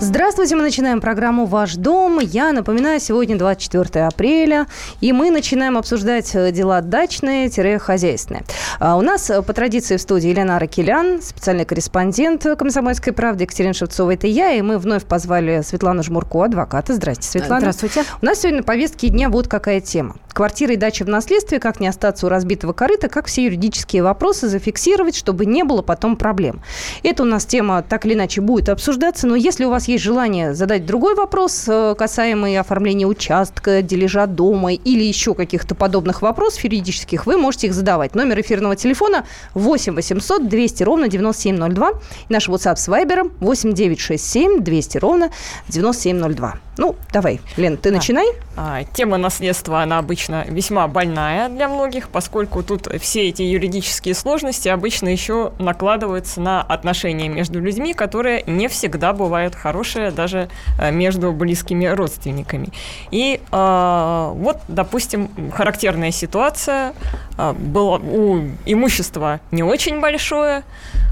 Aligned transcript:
Здравствуйте, 0.00 0.54
мы 0.54 0.62
начинаем 0.62 1.00
программу 1.00 1.44
«Ваш 1.44 1.74
дом». 1.74 2.20
Я 2.20 2.52
напоминаю, 2.52 3.00
сегодня 3.00 3.36
24 3.36 4.06
апреля, 4.06 4.68
и 5.00 5.12
мы 5.12 5.32
начинаем 5.32 5.76
обсуждать 5.76 6.30
э, 6.36 6.52
дела 6.52 6.82
дачные-хозяйственные. 6.82 8.44
А 8.78 8.96
у 8.96 9.00
нас 9.00 9.28
э, 9.28 9.42
по 9.42 9.52
традиции 9.52 9.96
в 9.96 10.00
студии 10.00 10.28
Елена 10.28 10.54
Аракелян, 10.54 11.20
специальный 11.20 11.64
корреспондент 11.64 12.46
«Комсомольской 12.56 13.12
правды» 13.12 13.42
Екатерина 13.42 13.74
Шевцова. 13.74 14.14
Это 14.14 14.28
я, 14.28 14.52
и 14.52 14.62
мы 14.62 14.78
вновь 14.78 15.04
позвали 15.04 15.62
Светлану 15.62 16.04
Жмурко, 16.04 16.44
адвоката. 16.44 16.94
Здрасте, 16.94 17.26
Светлана. 17.26 17.72
Здравствуйте. 17.72 18.04
У 18.22 18.24
нас 18.24 18.38
сегодня 18.38 18.58
на 18.58 18.64
повестке 18.64 19.08
дня 19.08 19.28
вот 19.28 19.48
какая 19.48 19.80
тема. 19.80 20.14
Квартира 20.32 20.74
и 20.74 20.76
дача 20.76 21.04
в 21.04 21.08
наследстве, 21.08 21.58
как 21.58 21.80
не 21.80 21.88
остаться 21.88 22.26
у 22.26 22.28
разбитого 22.28 22.72
корыта, 22.72 23.08
как 23.08 23.26
все 23.26 23.46
юридические 23.46 24.04
вопросы 24.04 24.46
зафиксировать, 24.46 25.16
чтобы 25.16 25.44
не 25.44 25.64
было 25.64 25.82
потом 25.82 26.16
проблем. 26.16 26.62
Это 27.02 27.24
у 27.24 27.26
нас 27.26 27.44
тема 27.44 27.82
так 27.82 28.06
или 28.06 28.14
иначе 28.14 28.40
будет 28.40 28.68
обсуждаться, 28.68 29.26
но 29.26 29.34
если 29.34 29.64
у 29.64 29.70
вас 29.70 29.87
есть 29.88 30.04
желание 30.04 30.54
задать 30.54 30.86
другой 30.86 31.14
вопрос, 31.14 31.64
э, 31.66 31.94
касаемый 31.98 32.58
оформления 32.58 33.06
участка, 33.06 33.82
дележа 33.82 34.26
дома 34.26 34.72
или 34.72 35.02
еще 35.02 35.34
каких-то 35.34 35.74
подобных 35.74 36.22
вопросов 36.22 36.64
юридических, 36.64 37.26
вы 37.26 37.36
можете 37.36 37.68
их 37.68 37.74
задавать. 37.74 38.14
Номер 38.14 38.40
эфирного 38.40 38.76
телефона 38.76 39.24
8 39.54 39.94
800 39.94 40.48
200 40.48 40.82
ровно 40.82 41.08
9702. 41.08 41.90
И 42.28 42.32
наш 42.32 42.48
WhatsApp 42.48 42.76
с 42.76 42.88
Viber 42.88 43.32
8 43.40 43.72
967 43.72 44.62
200 44.62 44.98
ровно 44.98 45.30
9702. 45.68 46.67
Ну, 46.78 46.94
давай, 47.12 47.40
Лен, 47.56 47.76
ты 47.76 47.90
начинай. 47.90 48.28
А, 48.56 48.84
тема 48.84 49.16
наследства, 49.16 49.82
она 49.82 49.98
обычно 49.98 50.44
весьма 50.48 50.86
больная 50.86 51.48
для 51.48 51.68
многих, 51.68 52.08
поскольку 52.08 52.62
тут 52.62 52.86
все 53.00 53.28
эти 53.28 53.42
юридические 53.42 54.14
сложности 54.14 54.68
обычно 54.68 55.08
еще 55.08 55.52
накладываются 55.58 56.40
на 56.40 56.62
отношения 56.62 57.28
между 57.28 57.60
людьми, 57.60 57.94
которые 57.94 58.44
не 58.46 58.68
всегда 58.68 59.12
бывают 59.12 59.56
хорошие 59.56 60.12
даже 60.12 60.48
э, 60.78 60.92
между 60.92 61.32
близкими 61.32 61.86
родственниками. 61.86 62.68
И 63.10 63.40
э, 63.50 64.30
вот, 64.34 64.58
допустим, 64.68 65.30
характерная 65.52 66.12
ситуация. 66.12 66.94
Э, 67.36 67.54
было 67.54 67.98
у 67.98 68.38
имущества 68.66 69.40
не 69.50 69.64
очень 69.64 70.00
большое, 70.00 70.62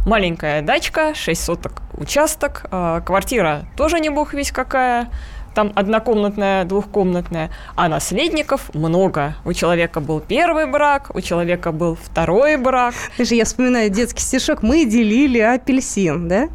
маленькая 0.07 0.63
дачка, 0.63 1.13
6 1.15 1.43
соток 1.43 1.83
участок, 1.97 2.67
э, 2.71 3.01
квартира 3.05 3.65
тоже 3.77 3.99
не 4.01 4.11
бог 4.11 4.35
весь 4.35 4.53
какая, 4.53 5.09
там 5.57 5.73
однокомнатная, 5.75 6.65
двухкомнатная, 6.67 7.51
а 7.77 7.89
наследников 7.89 8.71
много. 8.75 9.37
У 9.47 9.55
человека 9.55 10.01
был 10.01 10.21
первый 10.21 10.67
брак, 10.67 11.11
у 11.15 11.23
человека 11.23 11.73
был 11.73 11.97
второй 11.97 12.59
брак. 12.59 12.93
Слушай, 13.17 13.39
я 13.39 13.47
вспоминаю 13.47 13.89
детский 13.89 14.21
стишок 14.21 14.63
«Мы 14.63 14.85
делили 14.85 15.39
апельсин», 15.39 16.29
да? 16.29 16.51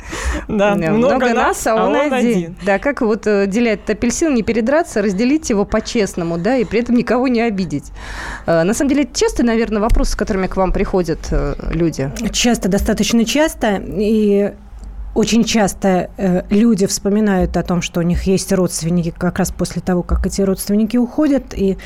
Да, 0.48 0.76
много, 0.76 0.94
много 0.94 1.34
нас, 1.34 1.66
а 1.66 1.74
он, 1.74 1.96
а 1.96 2.00
он 2.00 2.14
один. 2.14 2.30
один. 2.30 2.56
Да, 2.64 2.78
как 2.78 3.02
вот 3.02 3.26
э, 3.26 3.48
делять 3.48 3.90
апельсин, 3.90 4.36
не 4.36 4.44
передраться, 4.44 5.02
разделить 5.02 5.50
его 5.50 5.66
по-честному, 5.66 6.38
да, 6.38 6.58
и 6.58 6.64
при 6.64 6.82
этом 6.82 6.96
никого 6.96 7.28
не 7.28 7.42
обидеть. 7.42 7.92
Э, 8.46 8.62
на 8.62 8.76
самом 8.76 8.90
деле, 8.90 9.04
это 9.06 9.20
часто, 9.20 9.44
наверное, 9.44 9.82
вопросы, 9.82 10.12
с 10.12 10.16
которыми 10.16 10.46
к 10.46 10.58
вам 10.58 10.72
приходят 10.72 11.20
э, 11.32 11.56
люди? 11.74 12.12
Часто, 12.32 12.70
достаточно 12.70 13.26
часто, 13.26 13.82
и 13.84 14.54
очень 15.14 15.44
часто 15.44 16.10
э, 16.18 16.44
люди 16.50 16.86
вспоминают 16.86 17.58
о 17.58 17.64
том, 17.64 17.82
что 17.82 18.00
у 18.00 18.04
них 18.04 18.24
есть 18.24 18.52
родственники 18.54 19.14
как 19.16 19.40
раз 19.40 19.52
после 19.52 19.82
того, 19.82 20.04
как 20.04 20.26
эти 20.26 20.42
родственники 20.42 20.96
уходят, 20.98 21.54
и 21.54 21.78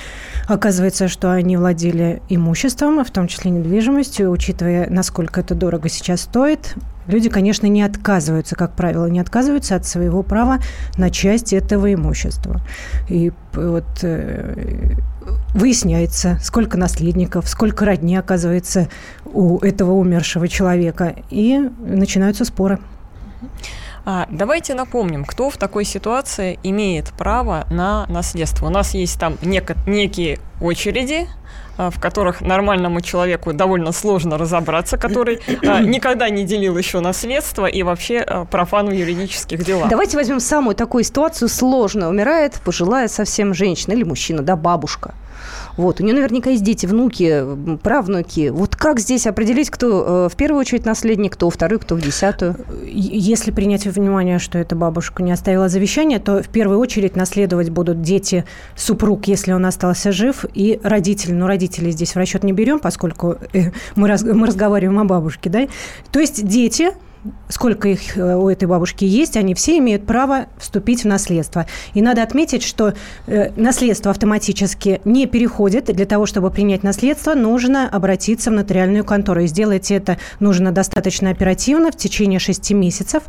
оказывается, 0.48 1.08
что 1.08 1.32
они 1.32 1.58
владели 1.58 2.22
имуществом, 2.30 3.04
в 3.04 3.10
том 3.10 3.28
числе 3.28 3.52
недвижимостью, 3.52 4.30
учитывая, 4.30 4.88
насколько 4.90 5.42
это 5.42 5.56
дорого 5.56 5.90
сейчас 5.90 6.22
стоит. 6.22 6.76
Люди, 7.08 7.30
конечно, 7.30 7.68
не 7.68 7.84
отказываются, 7.84 8.56
как 8.56 8.76
правило, 8.76 9.08
не 9.08 9.20
отказываются 9.20 9.76
от 9.76 9.86
своего 9.86 10.24
права 10.24 10.60
на 10.98 11.10
часть 11.10 11.54
этого 11.54 11.92
имущества. 11.94 12.62
И 13.10 13.32
вот 13.54 13.86
э, 14.04 14.96
выясняется, 15.54 16.40
сколько 16.44 16.78
наследников, 16.78 17.48
сколько 17.48 17.86
родни 17.86 18.16
оказывается 18.16 18.88
у 19.26 19.60
этого 19.60 19.94
умершего 19.94 20.48
человека, 20.48 21.16
и 21.30 21.60
начинаются 21.80 22.46
споры. 22.46 22.80
А, 24.06 24.28
давайте 24.30 24.76
напомним, 24.76 25.26
кто 25.26 25.50
в 25.50 25.58
такой 25.58 25.84
ситуации 25.84 26.60
имеет 26.62 27.10
право 27.18 27.66
на 27.72 28.06
наследство. 28.08 28.68
У 28.68 28.70
нас 28.70 28.94
есть 28.94 29.20
там 29.20 29.34
нек- 29.42 29.78
некие 29.88 30.40
очереди, 30.62 31.28
а, 31.78 31.90
в 31.90 32.00
которых 32.00 32.42
нормальному 32.42 33.02
человеку 33.02 33.52
довольно 33.52 33.92
сложно 33.92 34.38
разобраться, 34.38 34.98
который 34.98 35.40
а, 35.68 35.80
никогда 35.82 36.30
не 36.30 36.44
делил 36.44 36.78
еще 36.78 37.00
наследство 37.00 37.66
и 37.66 37.82
вообще 37.82 38.20
а, 38.20 38.46
профан 38.46 38.88
в 38.90 38.92
юридических 38.94 39.66
делах. 39.66 39.90
Давайте 39.90 40.18
возьмем 40.18 40.40
самую 40.40 40.76
такую 40.76 41.04
ситуацию 41.04 41.50
сложную. 41.50 42.10
Умирает 42.10 42.62
пожилая 42.64 43.08
совсем 43.08 43.54
женщина 43.56 43.94
или 43.94 44.04
мужчина, 44.04 44.44
да, 44.44 44.56
бабушка. 44.56 45.16
Вот. 45.78 46.00
У 46.00 46.04
нее 46.04 46.14
наверняка 46.14 46.50
есть 46.50 46.64
дети, 46.64 46.86
внуки, 46.86 47.44
правнуки. 47.82 48.50
Вот 48.50 48.76
как 48.76 49.00
здесь 49.00 49.28
определить, 49.28 49.70
кто 49.70 50.26
э, 50.28 50.30
в 50.32 50.36
первую 50.36 50.60
очередь 50.60 50.86
наследник, 50.86 51.34
кто 51.34 51.50
второй, 51.50 51.80
кто 51.80 51.96
в 51.96 52.02
десятую? 52.02 52.56
Если 52.86 53.52
принять 53.52 53.86
во 53.86 53.92
внимание, 53.92 54.40
что 54.40 54.58
эта 54.58 54.76
бабушка 54.76 55.24
не 55.24 55.32
оставила 55.32 55.70
завещание, 55.70 56.20
то 56.20 56.42
в 56.42 56.48
первую 56.48 56.80
очередь 56.80 57.16
наследовать 57.16 57.70
будут 57.70 58.02
дети, 58.02 58.46
супруг, 58.76 59.28
если 59.28 59.52
он 59.52 59.66
остался 59.66 60.12
жив, 60.12 60.46
и 60.54 60.80
родители. 60.84 61.34
Но 61.34 61.48
родителей 61.48 61.92
здесь 61.92 62.16
в 62.16 62.18
расчет 62.18 62.44
не 62.44 62.54
берем, 62.54 62.80
поскольку 62.80 63.38
э, 63.54 63.72
мы, 63.96 64.08
раз, 64.08 64.24
мы 64.24 64.48
разговариваем 64.48 65.00
о 65.00 65.06
бабушке. 65.06 65.50
Да? 65.50 65.68
То 66.12 66.20
есть 66.20 66.46
дети, 66.46 66.92
сколько 67.50 67.88
их 67.88 68.18
э, 68.18 68.36
у 68.36 68.50
этой 68.50 68.68
бабушки 68.68 69.06
есть, 69.06 69.38
они 69.38 69.54
все 69.54 69.78
имеют 69.78 70.06
право 70.06 70.48
вступить 70.58 71.04
в 71.04 71.08
наследство. 71.08 71.66
И 71.94 72.02
надо 72.02 72.24
отметить, 72.24 72.64
что 72.64 72.94
э, 73.28 73.52
наследство 73.56 74.12
автоматически 74.12 75.02
не 75.06 75.26
переходит. 75.26 75.86
Для 75.86 76.06
того, 76.06 76.26
чтобы 76.26 76.52
принять 76.52 76.84
наследство, 76.84 77.34
нужно 77.34 77.90
обратиться 77.90 78.52
в 78.52 78.54
нотариальную 78.54 79.04
контору. 79.04 79.42
И 79.42 79.48
сделать 79.48 79.92
это 79.92 80.18
нужно 80.40 80.72
достаточно 80.72 81.30
оперативно, 81.30 81.92
в 81.92 81.98
течение 81.98 82.40
шести 82.40 82.74
месяцев 82.74 83.24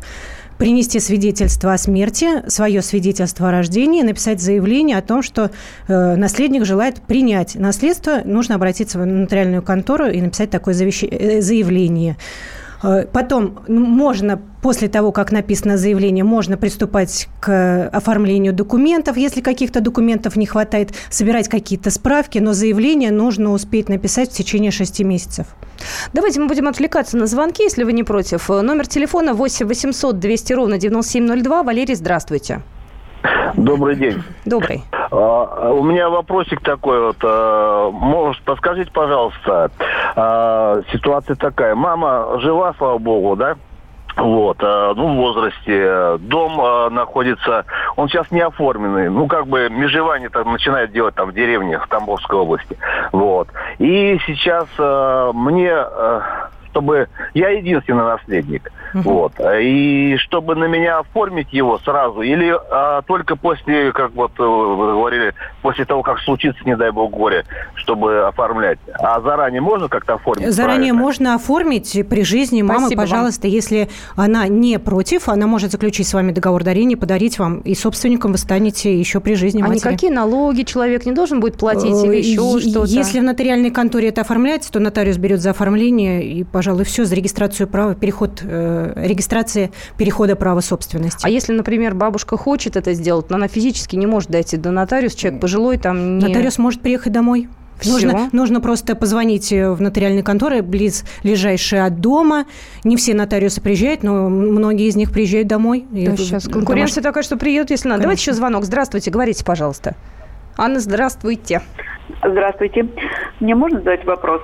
принести 0.57 0.99
свидетельство 0.99 1.73
о 1.73 1.77
смерти, 1.77 2.49
свое 2.49 2.81
свидетельство 2.81 3.49
о 3.49 3.51
рождении, 3.51 4.01
написать 4.01 4.41
заявление 4.41 4.97
о 4.97 5.01
том, 5.01 5.21
что 5.21 5.51
э, 5.87 6.15
наследник 6.15 6.65
желает 6.65 7.01
принять 7.01 7.53
наследство, 7.55 8.21
нужно 8.25 8.55
обратиться 8.55 8.97
в 8.99 9.05
нотариальную 9.05 9.61
контору 9.61 10.07
и 10.07 10.19
написать 10.19 10.49
такое 10.49 10.73
завещ... 10.73 11.03
заявление. 11.41 12.17
Э, 12.83 13.05
потом 13.11 13.59
можно, 13.67 14.39
после 14.61 14.87
того, 14.87 15.11
как 15.11 15.31
написано 15.31 15.77
заявление, 15.77 16.23
можно 16.23 16.57
приступать 16.57 17.27
к 17.39 17.87
оформлению 17.89 18.53
документов. 18.53 19.17
Если 19.17 19.41
каких-то 19.41 19.81
документов 19.81 20.35
не 20.35 20.45
хватает, 20.45 20.91
собирать 21.09 21.47
какие-то 21.47 21.91
справки, 21.91 22.39
но 22.39 22.53
заявление 22.53 23.11
нужно 23.11 23.51
успеть 23.51 23.89
написать 23.89 24.31
в 24.31 24.33
течение 24.33 24.71
шести 24.71 25.03
месяцев. 25.03 25.47
Давайте 26.13 26.39
мы 26.39 26.47
будем 26.47 26.67
отвлекаться 26.67 27.17
на 27.17 27.27
звонки, 27.27 27.63
если 27.63 27.83
вы 27.83 27.93
не 27.93 28.03
против. 28.03 28.49
Номер 28.49 28.87
телефона 28.87 29.33
8 29.33 29.65
800 29.65 30.19
200 30.19 30.53
ровно 30.53 30.77
9702. 30.77 31.63
Валерий, 31.63 31.95
здравствуйте. 31.95 32.61
Добрый 33.55 33.95
день. 33.95 34.23
Добрый. 34.45 34.83
А, 35.11 35.71
у 35.71 35.83
меня 35.83 36.09
вопросик 36.09 36.61
такой 36.61 36.99
вот. 37.01 37.17
А, 37.23 37.89
может, 37.91 38.41
подскажите, 38.43 38.91
пожалуйста, 38.91 39.71
а, 40.15 40.81
ситуация 40.91 41.35
такая. 41.35 41.75
Мама 41.75 42.39
жива, 42.39 42.73
слава 42.77 42.97
богу, 42.97 43.35
да? 43.35 43.55
Вот, 44.15 44.59
ну, 44.63 45.13
в 45.13 45.15
возрасте. 45.15 46.17
Дом 46.21 46.91
находится, 46.91 47.65
он 47.95 48.09
сейчас 48.09 48.31
не 48.31 48.41
оформленный. 48.41 49.11
Ну, 49.11 49.27
как 49.27 49.45
бы 49.45 49.69
межевание 49.69 50.29
там 50.29 50.51
начинают 50.51 50.91
делать 50.91 51.13
там 51.13 51.29
в 51.29 51.33
деревнях 51.33 51.85
в 51.85 51.87
Тамбовской 51.87 52.39
области. 52.39 52.79
Вот. 53.11 53.49
И 53.77 54.17
сейчас 54.25 54.67
мне 55.35 55.71
чтобы 56.77 57.07
я 57.33 57.49
единственный 57.49 58.03
наследник. 58.03 58.71
Угу. 58.93 59.01
Вот. 59.01 59.33
И 59.59 60.15
чтобы 60.19 60.55
на 60.55 60.65
меня 60.65 60.99
оформить 60.99 61.51
его 61.51 61.79
сразу, 61.79 62.21
или 62.21 62.55
а, 62.71 63.01
только 63.01 63.35
после, 63.35 63.91
как 63.91 64.13
вот 64.13 64.31
э, 64.39 64.43
вы 64.43 64.93
говорили, 64.93 65.33
после 65.61 65.85
того, 65.85 66.03
как 66.03 66.19
случится, 66.19 66.63
не 66.65 66.75
дай 66.75 66.91
бог, 66.91 67.11
горе, 67.11 67.45
чтобы 67.75 68.27
оформлять. 68.27 68.79
А 68.93 69.19
заранее 69.21 69.61
можно 69.61 69.87
как-то 69.87 70.15
оформить? 70.15 70.51
Заранее 70.51 70.77
правильно? 70.77 71.01
можно 71.01 71.35
оформить 71.35 72.07
при 72.07 72.23
жизни. 72.23 72.61
Мама, 72.61 72.81
Спасибо 72.81 73.01
пожалуйста, 73.01 73.47
вам. 73.47 73.51
если 73.53 73.89
она 74.15 74.47
не 74.47 74.77
против, 74.79 75.29
она 75.29 75.47
может 75.47 75.71
заключить 75.71 76.07
с 76.07 76.13
вами 76.13 76.31
договор 76.31 76.63
дарения, 76.63 76.95
подарить 76.95 77.39
вам, 77.39 77.59
и 77.61 77.73
собственником 77.73 78.33
вы 78.33 78.37
станете 78.37 78.97
еще 78.97 79.19
при 79.19 79.33
жизни 79.33 79.61
матери. 79.61 79.79
А 79.83 79.89
никакие 79.89 80.11
налоги 80.11 80.61
человек 80.61 81.05
не 81.05 81.11
должен 81.11 81.39
будет 81.39 81.57
платить 81.57 82.03
или 82.03 82.17
еще 82.17 82.59
что-то? 82.59 82.85
Если 82.85 83.19
в 83.19 83.23
нотариальной 83.23 83.71
конторе 83.71 84.09
это 84.09 84.21
оформляется, 84.21 84.71
то 84.71 84.79
нотариус 84.79 85.17
берет 85.17 85.41
за 85.41 85.49
оформление 85.49 86.23
и, 86.23 86.43
пожалуй, 86.67 86.83
все, 86.83 87.05
за 87.05 87.15
регистрацию 87.15 87.65
права, 87.65 87.95
переход, 87.95 88.41
э, 88.43 88.91
регистрация 88.97 89.71
перехода 89.97 90.35
права 90.35 90.59
собственности. 90.59 91.25
А 91.25 91.29
если, 91.29 91.53
например, 91.53 91.95
бабушка 91.95 92.35
хочет 92.35 92.75
это 92.75 92.91
сделать, 92.91 93.29
но 93.29 93.37
она 93.37 93.47
физически 93.47 93.95
не 93.95 94.05
может 94.05 94.29
дойти 94.29 94.57
до 94.57 94.71
нотариуса, 94.71 95.17
человек 95.17 95.39
пожилой 95.39 95.77
там 95.77 96.19
не... 96.19 96.25
Нотариус 96.25 96.57
может 96.57 96.81
приехать 96.81 97.13
домой 97.13 97.47
Нужно, 97.85 98.29
нужно 98.33 98.59
просто 98.59 98.95
позвонить 98.95 99.53
э, 99.53 99.71
в 99.71 99.79
нотариальные 99.79 100.23
конторы, 100.23 100.61
близ 100.61 101.05
ближайшие 101.23 101.85
от 101.85 102.01
дома. 102.01 102.45
Не 102.83 102.97
все 102.97 103.13
нотариусы 103.13 103.61
приезжают, 103.61 104.03
но 104.03 104.27
многие 104.27 104.87
из 104.87 104.97
них 104.97 105.11
приезжают 105.11 105.47
домой. 105.47 105.85
Да, 105.89 106.17
сейчас 106.17 106.49
конкуренция 106.49 107.01
домаш... 107.01 107.13
такая, 107.13 107.23
что 107.23 107.37
приедут, 107.37 107.69
если 107.69 107.87
надо. 107.87 107.99
Конечно. 107.99 108.03
Давайте 108.03 108.21
еще 108.23 108.33
звонок. 108.33 108.65
Здравствуйте, 108.65 109.11
говорите, 109.11 109.45
пожалуйста. 109.45 109.95
Анна, 110.57 110.79
здравствуйте. 110.81 111.61
Здравствуйте. 112.27 112.89
Мне 113.39 113.55
можно 113.55 113.77
задать 113.77 114.03
вопрос? 114.05 114.41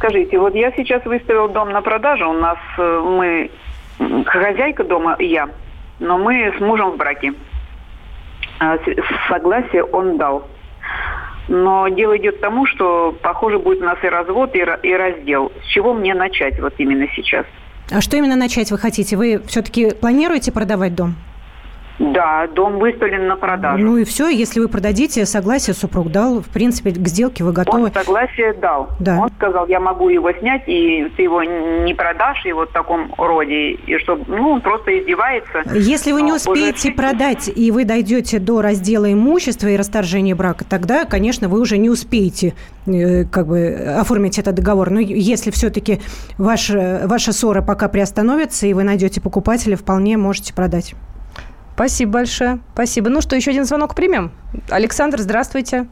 Скажите, 0.00 0.38
вот 0.38 0.54
я 0.54 0.72
сейчас 0.72 1.04
выставил 1.04 1.50
дом 1.50 1.72
на 1.72 1.82
продажу. 1.82 2.30
У 2.30 2.32
нас 2.32 2.56
э, 2.78 3.02
мы 3.04 3.50
хозяйка 4.24 4.82
дома 4.82 5.14
и 5.18 5.26
я, 5.26 5.50
но 5.98 6.16
мы 6.16 6.54
с 6.56 6.60
мужем 6.60 6.92
в 6.92 6.96
браке. 6.96 7.34
А, 8.60 8.78
согласие 9.28 9.84
он 9.84 10.16
дал. 10.16 10.48
Но 11.48 11.86
дело 11.88 12.16
идет 12.16 12.38
к 12.38 12.40
тому, 12.40 12.64
что, 12.64 13.14
похоже, 13.20 13.58
будет 13.58 13.82
у 13.82 13.84
нас 13.84 13.98
и 14.02 14.08
развод, 14.08 14.54
и, 14.54 14.60
и 14.60 14.94
раздел. 14.94 15.52
С 15.64 15.66
чего 15.66 15.92
мне 15.92 16.14
начать 16.14 16.58
вот 16.60 16.72
именно 16.78 17.06
сейчас? 17.14 17.44
А 17.90 18.00
что 18.00 18.16
именно 18.16 18.36
начать 18.36 18.70
вы 18.70 18.78
хотите? 18.78 19.18
Вы 19.18 19.42
все-таки 19.48 19.90
планируете 19.94 20.50
продавать 20.50 20.94
дом? 20.94 21.14
Да, 22.00 22.48
дом 22.54 22.78
выставлен 22.78 23.28
на 23.28 23.36
продажу. 23.36 23.84
Ну 23.84 23.98
и 23.98 24.04
все, 24.04 24.30
если 24.30 24.58
вы 24.58 24.68
продадите, 24.68 25.26
согласие 25.26 25.74
супруг 25.74 26.10
дал, 26.10 26.40
в 26.40 26.48
принципе, 26.48 26.92
к 26.92 27.06
сделке 27.06 27.44
вы 27.44 27.52
готовы. 27.52 27.84
Он 27.84 27.92
согласие 27.92 28.54
дал. 28.54 28.88
Да. 28.98 29.18
Он 29.18 29.30
сказал, 29.36 29.66
я 29.68 29.80
могу 29.80 30.08
его 30.08 30.32
снять, 30.32 30.62
и 30.66 31.12
ты 31.16 31.24
его 31.24 31.42
не 31.42 31.92
продашь, 31.92 32.46
и 32.46 32.52
вот 32.52 32.70
в 32.70 32.72
таком 32.72 33.12
роде, 33.18 33.72
и 33.72 33.98
чтобы, 33.98 34.24
ну, 34.28 34.48
он 34.48 34.62
просто 34.62 34.98
издевается. 34.98 35.62
Если 35.74 36.12
вы 36.12 36.22
не 36.22 36.32
успеете 36.32 36.88
уже... 36.88 36.96
продать, 36.96 37.50
и 37.54 37.70
вы 37.70 37.84
дойдете 37.84 38.38
до 38.38 38.62
раздела 38.62 39.12
имущества 39.12 39.68
и 39.68 39.76
расторжения 39.76 40.34
брака, 40.34 40.64
тогда, 40.64 41.04
конечно, 41.04 41.48
вы 41.50 41.60
уже 41.60 41.76
не 41.76 41.90
успеете 41.90 42.54
э, 42.86 43.24
как 43.26 43.46
бы 43.46 43.74
оформить 43.98 44.38
этот 44.38 44.54
договор. 44.54 44.88
Но 44.88 45.00
если 45.00 45.50
все-таки 45.50 46.00
ваша, 46.38 47.02
ваша 47.04 47.34
ссора 47.34 47.60
пока 47.60 47.88
приостановится, 47.88 48.66
и 48.66 48.72
вы 48.72 48.84
найдете 48.84 49.20
покупателя, 49.20 49.76
вполне 49.76 50.16
можете 50.16 50.54
продать. 50.54 50.94
Спасибо 51.80 52.12
большое. 52.12 52.58
Спасибо. 52.74 53.08
Ну 53.08 53.22
что, 53.22 53.36
еще 53.36 53.52
один 53.52 53.64
звонок 53.64 53.94
примем. 53.94 54.32
Александр, 54.68 55.16
здравствуйте. 55.18 55.86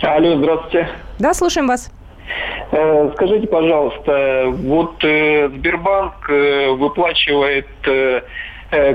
Алло, 0.00 0.36
здравствуйте. 0.36 0.88
Да, 1.18 1.34
слушаем 1.34 1.66
вас. 1.66 1.90
Э, 2.70 3.10
скажите, 3.14 3.48
пожалуйста, 3.48 4.44
вот 4.46 5.02
э, 5.02 5.48
Сбербанк 5.48 6.30
э, 6.30 6.68
выплачивает 6.70 7.66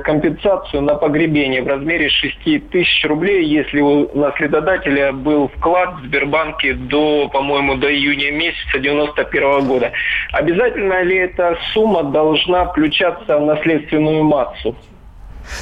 компенсацию 0.05 0.81
на 0.81 0.95
погребение 0.95 1.61
в 1.61 1.67
размере 1.67 2.09
6 2.09 2.69
тысяч 2.69 3.05
рублей, 3.05 3.45
если 3.45 3.81
у 3.81 4.09
наследодателя 4.17 5.11
был 5.11 5.49
вклад 5.49 5.99
в 5.99 6.05
Сбербанке 6.05 6.73
до, 6.73 7.27
по-моему, 7.27 7.75
до 7.75 7.93
июня 7.93 8.31
месяца 8.31 8.79
91 8.79 9.67
года. 9.67 9.91
Обязательно 10.31 11.03
ли 11.03 11.17
эта 11.17 11.57
сумма 11.73 12.03
должна 12.03 12.65
включаться 12.65 13.37
в 13.37 13.45
наследственную 13.45 14.23
массу? 14.23 14.73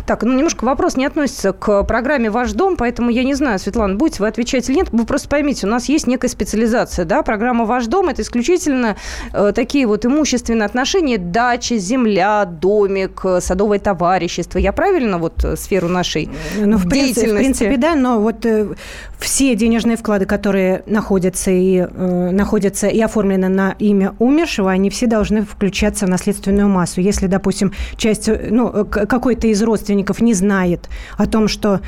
Так, 0.06 0.24
ну 0.24 0.34
немножко 0.34 0.66
вопрос 0.66 0.98
не 0.98 1.06
относится 1.06 1.54
к 1.54 1.84
программе 1.84 2.30
«Ваш 2.30 2.54
дом», 2.54 2.78
поэтому 2.78 3.10
я 3.10 3.24
не 3.24 3.34
знаю, 3.34 3.60
Светлана, 3.60 3.96
будете 3.96 4.22
вы 4.22 4.28
отвечать 4.28 4.70
или 4.70 4.78
нет. 4.78 4.90
Вы 4.92 5.06
просто 5.06 5.30
поймите, 5.30 5.68
у 5.68 5.70
нас 5.70 5.90
есть 5.90 6.08
некая 6.08 6.28
специализация, 6.28 7.06
да, 7.06 7.22
программа 7.22 7.66
«Ваш 7.66 7.88
дом»– 7.88 8.10
это 8.10 8.22
исключительно 8.22 8.96
э, 9.34 9.52
такие 9.54 9.88
вот 9.88 10.06
имущественные 10.06 10.66
отношения, 10.66 11.18
дача, 11.18 11.78
земля, 11.78 12.46
домик, 12.46 13.24
садовое 13.40 13.80
товарищество. 13.80 14.58
Я 14.58 14.74
правильно 14.74 15.18
вот 15.18 15.44
э, 15.44 15.56
сферу 15.56 15.88
нашей 15.88 16.30
ну, 16.58 16.78
в 16.78 16.88
деятельности? 16.88 17.20
Принципе, 17.20 17.32
в 17.32 17.36
принципе, 17.36 17.78
да, 17.78 17.96
но 17.96 18.20
вот 18.20 18.46
э, 18.46 18.76
все 19.20 19.56
денежные 19.56 19.98
вклады, 19.98 20.26
которые 20.26 20.84
находятся 20.86 21.52
и, 21.52 21.78
э, 21.78 22.32
находятся 22.32 22.88
и 22.88 23.00
оформлены 23.02 23.50
на 23.50 23.76
имя 23.80 24.16
умершего, 24.20 24.72
они 24.72 24.90
все 24.90 25.08
должны 25.08 25.42
включаться 25.42 26.06
в 26.06 26.10
наследственную 26.10 26.68
массу. 26.68 27.02
Если, 27.02 27.28
допустим, 27.28 27.74
часть, 27.98 28.30
э, 28.30 28.48
ну, 28.52 28.70
э, 28.70 28.84
какой-то 28.86 29.48
из 29.48 29.62
родственников 29.76 30.22
не 30.22 30.34
знает 30.34 30.90
о 31.18 31.26
том, 31.28 31.48
что 31.48 31.82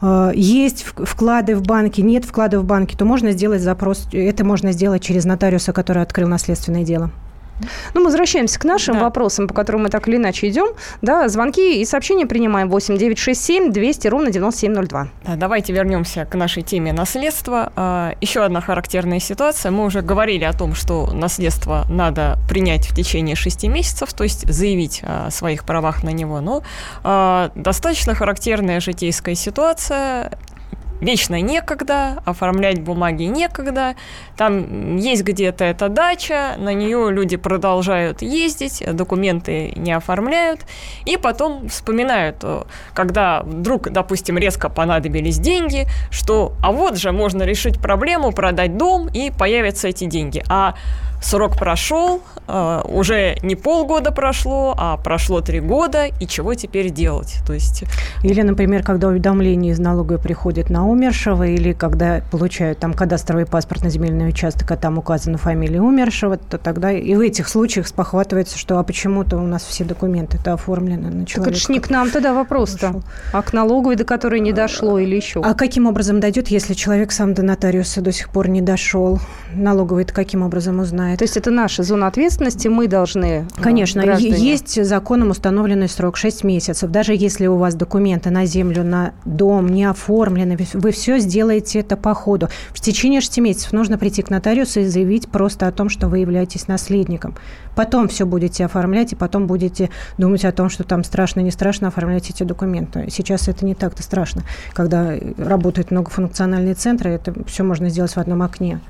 э, 0.00 0.32
есть 0.34 0.84
вклады 0.84 1.54
в 1.54 1.62
банке, 1.62 2.02
нет 2.02 2.24
вклада 2.24 2.58
в 2.58 2.64
банке, 2.64 2.96
то 2.96 3.04
можно 3.04 3.32
сделать 3.32 3.60
запрос. 3.60 4.08
Это 4.12 4.44
можно 4.44 4.72
сделать 4.72 5.02
через 5.02 5.24
нотариуса, 5.24 5.72
который 5.72 6.02
открыл 6.02 6.28
наследственное 6.28 6.84
дело. 6.84 7.10
Ну, 7.94 8.00
мы 8.00 8.04
возвращаемся 8.04 8.58
к 8.58 8.64
нашим 8.64 8.94
да. 8.94 9.02
вопросам, 9.02 9.48
по 9.48 9.54
которым 9.54 9.84
мы 9.84 9.88
так 9.88 10.08
или 10.08 10.16
иначе 10.16 10.48
идем. 10.48 10.68
Да, 11.02 11.28
звонки 11.28 11.80
и 11.80 11.84
сообщения 11.84 12.26
принимаем 12.26 12.68
8 12.68 12.96
9 12.96 13.18
6 13.18 13.44
7 13.44 13.72
200 13.72 14.08
ровно 14.08 14.30
9702. 14.30 15.08
Да, 15.24 15.36
давайте 15.36 15.72
вернемся 15.72 16.24
к 16.24 16.34
нашей 16.34 16.62
теме 16.62 16.92
наследства. 16.92 17.72
А, 17.76 18.14
еще 18.20 18.44
одна 18.44 18.60
характерная 18.60 19.20
ситуация. 19.20 19.70
Мы 19.70 19.84
уже 19.84 20.02
говорили 20.02 20.44
о 20.44 20.52
том, 20.52 20.74
что 20.74 21.10
наследство 21.12 21.86
надо 21.88 22.38
принять 22.48 22.86
в 22.86 22.94
течение 22.94 23.36
6 23.36 23.64
месяцев, 23.64 24.12
то 24.12 24.24
есть 24.24 24.50
заявить 24.50 25.02
о 25.02 25.30
своих 25.30 25.64
правах 25.64 26.02
на 26.02 26.10
него. 26.10 26.40
Но 26.40 26.62
а, 27.02 27.50
достаточно 27.54 28.14
характерная 28.14 28.80
житейская 28.80 29.34
ситуация 29.34 30.32
вечно 31.04 31.40
некогда, 31.40 32.22
оформлять 32.24 32.80
бумаги 32.80 33.24
некогда. 33.24 33.94
Там 34.36 34.96
есть 34.96 35.22
где-то 35.22 35.64
эта 35.64 35.88
дача, 35.88 36.54
на 36.58 36.72
нее 36.72 37.10
люди 37.12 37.36
продолжают 37.36 38.22
ездить, 38.22 38.82
документы 38.92 39.72
не 39.76 39.92
оформляют, 39.92 40.60
и 41.04 41.16
потом 41.16 41.68
вспоминают, 41.68 42.36
э, 42.42 42.62
когда 42.94 43.42
вдруг, 43.42 43.90
допустим, 43.90 44.38
резко 44.38 44.68
понадобились 44.68 45.38
деньги, 45.38 45.86
что 46.10 46.54
а 46.62 46.72
вот 46.72 46.98
же 46.98 47.12
можно 47.12 47.42
решить 47.42 47.78
проблему, 47.80 48.32
продать 48.32 48.76
дом, 48.76 49.08
и 49.08 49.30
появятся 49.30 49.88
эти 49.88 50.04
деньги. 50.04 50.42
А 50.48 50.74
срок 51.24 51.56
прошел, 51.56 52.22
э, 52.46 52.82
уже 52.84 53.36
не 53.42 53.56
полгода 53.56 54.12
прошло, 54.12 54.74
а 54.76 54.96
прошло 54.96 55.40
три 55.40 55.60
года, 55.60 56.06
и 56.06 56.26
чего 56.26 56.54
теперь 56.54 56.90
делать? 56.90 57.38
То 57.46 57.54
есть... 57.54 57.84
Или, 58.22 58.42
например, 58.42 58.82
когда 58.82 59.08
уведомление 59.08 59.72
из 59.72 59.78
налоговой 59.78 60.20
приходит 60.20 60.70
на 60.70 60.86
умершего, 60.86 61.46
или 61.46 61.72
когда 61.72 62.20
получают 62.30 62.78
там 62.78 62.92
кадастровый 62.92 63.46
паспорт 63.46 63.82
на 63.84 63.90
земельный 63.90 64.28
участок, 64.28 64.70
а 64.70 64.76
там 64.76 64.98
указана 64.98 65.38
фамилия 65.38 65.80
умершего, 65.80 66.36
то 66.36 66.58
тогда 66.58 66.92
и 66.92 67.14
в 67.14 67.20
этих 67.20 67.48
случаях 67.48 67.86
спохватывается, 67.86 68.58
что 68.58 68.78
а 68.78 68.82
почему-то 68.82 69.36
у 69.38 69.46
нас 69.46 69.64
все 69.64 69.84
документы-то 69.84 70.52
оформлены 70.52 71.10
на 71.10 71.26
человека. 71.26 71.34
Так 71.34 71.48
это 71.48 71.56
ж 71.58 71.68
не 71.68 71.80
к 71.80 71.90
нам 71.90 72.10
тогда 72.10 72.34
вопрос-то, 72.34 73.02
а 73.32 73.42
к 73.42 73.52
налоговой, 73.52 73.96
до 73.96 74.04
которой 74.04 74.40
не 74.40 74.52
дошло 74.52 74.98
или 74.98 75.16
еще. 75.16 75.40
А 75.42 75.54
каким 75.54 75.86
образом 75.86 76.20
дойдет, 76.20 76.48
если 76.48 76.74
человек 76.74 77.12
сам 77.12 77.34
до 77.34 77.42
нотариуса 77.42 78.00
до 78.00 78.12
сих 78.12 78.28
пор 78.28 78.48
не 78.48 78.60
дошел? 78.60 79.18
Налоговый-то 79.54 80.12
каким 80.12 80.42
образом 80.42 80.80
узнает? 80.80 81.13
То 81.16 81.24
есть 81.24 81.36
это 81.36 81.50
наша 81.50 81.82
зона 81.82 82.06
ответственности, 82.06 82.68
мы 82.68 82.88
должны... 82.88 83.46
Э, 83.56 83.62
Конечно, 83.62 84.02
граждане... 84.02 84.36
есть 84.36 84.84
законом 84.84 85.30
установленный 85.30 85.88
срок 85.88 86.16
6 86.16 86.44
месяцев. 86.44 86.90
Даже 86.90 87.14
если 87.14 87.46
у 87.46 87.56
вас 87.56 87.74
документы 87.74 88.30
на 88.30 88.46
землю, 88.46 88.84
на 88.84 89.12
дом 89.24 89.68
не 89.68 89.84
оформлены, 89.84 90.58
вы 90.72 90.90
все 90.90 91.18
сделаете 91.18 91.80
это 91.80 91.96
по 91.96 92.14
ходу. 92.14 92.48
В 92.70 92.80
течение 92.80 93.20
6 93.20 93.38
месяцев 93.38 93.72
нужно 93.72 93.98
прийти 93.98 94.22
к 94.22 94.30
нотариусу 94.30 94.80
и 94.80 94.84
заявить 94.84 95.28
просто 95.28 95.66
о 95.66 95.72
том, 95.72 95.88
что 95.88 96.08
вы 96.08 96.18
являетесь 96.18 96.68
наследником. 96.68 97.34
Потом 97.74 98.08
все 98.08 98.24
будете 98.24 98.64
оформлять, 98.64 99.12
и 99.12 99.16
потом 99.16 99.46
будете 99.46 99.90
думать 100.18 100.44
о 100.44 100.52
том, 100.52 100.68
что 100.68 100.84
там 100.84 101.04
страшно, 101.04 101.40
не 101.40 101.50
страшно 101.50 101.88
оформлять 101.88 102.30
эти 102.30 102.42
документы. 102.42 103.06
Сейчас 103.10 103.48
это 103.48 103.64
не 103.64 103.74
так-то 103.74 104.02
страшно. 104.02 104.42
Когда 104.72 105.14
работают 105.36 105.90
многофункциональные 105.90 106.74
центры, 106.74 107.10
это 107.10 107.34
все 107.46 107.64
можно 107.64 107.88
сделать 107.88 108.12
в 108.12 108.18
одном 108.18 108.42
окне. 108.42 108.80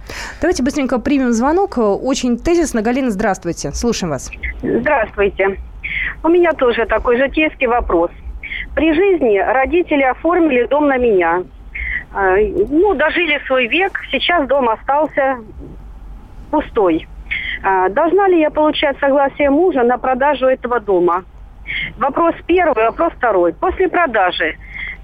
Давайте 0.41 0.63
быстренько 0.63 0.99
примем 0.99 1.33
звонок 1.33 1.79
очень 2.15 2.39
тезисно. 2.39 2.81
Галина, 2.81 3.11
здравствуйте. 3.11 3.73
Слушаем 3.73 4.13
вас. 4.13 4.31
Здравствуйте. 4.63 5.59
У 6.23 6.29
меня 6.29 6.53
тоже 6.53 6.87
такой 6.87 7.19
житейский 7.19 7.67
вопрос. 7.67 8.13
При 8.77 8.95
жизни 8.95 9.37
родители 9.39 10.03
оформили 10.03 10.65
дом 10.67 10.87
на 10.87 10.97
меня. 10.97 11.43
А, 12.13 12.37
ну, 12.37 12.95
дожили 12.95 13.41
свой 13.49 13.67
век, 13.67 14.01
сейчас 14.13 14.47
дом 14.47 14.69
остался 14.69 15.39
пустой. 16.53 17.09
А, 17.65 17.89
должна 17.89 18.29
ли 18.29 18.39
я 18.39 18.51
получать 18.51 18.97
согласие 19.01 19.51
мужа 19.51 19.83
на 19.83 19.99
продажу 19.99 20.47
этого 20.47 20.79
дома? 20.79 21.25
Вопрос 21.99 22.37
первый, 22.47 22.85
вопрос 22.85 23.13
второй. 23.17 23.55
После 23.55 23.89
продажи 23.89 24.55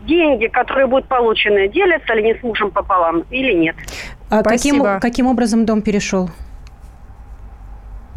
деньги, 0.06 0.46
которые 0.46 0.86
будут 0.86 1.08
получены, 1.08 1.66
делятся 1.66 2.14
ли 2.14 2.22
не 2.22 2.34
с 2.34 2.42
мужем 2.44 2.70
пополам 2.70 3.24
или 3.30 3.52
нет? 3.52 3.74
А 4.30 4.44
каким, 4.44 5.00
каким 5.00 5.26
образом 5.26 5.66
дом 5.66 5.82
перешел? 5.82 6.30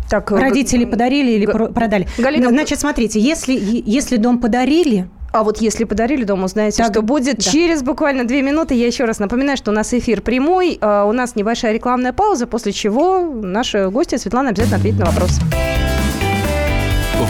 Так, 0.09 0.31
э, 0.31 0.37
Родители 0.37 0.85
подарили 0.85 1.31
или 1.31 1.45
г... 1.45 1.69
продали? 1.69 2.07
Галина... 2.17 2.49
Значит, 2.49 2.79
смотрите, 2.79 3.19
если, 3.19 3.53
если 3.53 4.17
дом 4.17 4.39
подарили, 4.39 5.07
а 5.31 5.43
вот 5.43 5.57
если 5.57 5.83
подарили 5.83 6.23
дом, 6.23 6.43
узнаете, 6.43 6.83
так, 6.83 6.91
что 6.91 7.01
будет 7.01 7.37
да. 7.37 7.51
через 7.51 7.81
буквально 7.81 8.25
две 8.25 8.41
минуты. 8.41 8.75
Я 8.75 8.85
еще 8.85 9.05
раз 9.05 9.19
напоминаю, 9.19 9.57
что 9.57 9.71
у 9.71 9.73
нас 9.73 9.93
эфир 9.93 10.21
прямой, 10.21 10.77
а 10.79 11.05
у 11.05 11.11
нас 11.11 11.35
небольшая 11.35 11.73
рекламная 11.73 12.13
пауза, 12.13 12.45
после 12.45 12.71
чего 12.71 13.19
наши 13.21 13.89
гости 13.89 14.15
Светлана 14.17 14.49
обязательно 14.49 14.77
ответит 14.77 14.99
на 14.99 15.05
вопрос. 15.05 15.39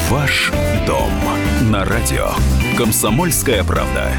Ваш 0.09 0.51
дом 0.85 1.11
на 1.71 1.85
радио. 1.85 2.29
Комсомольская 2.77 3.63
правда. 3.63 4.11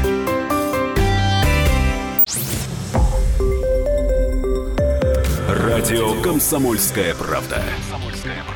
Радио 5.47 6.21
«Комсомольская 6.21 7.13
правда». 7.13 7.61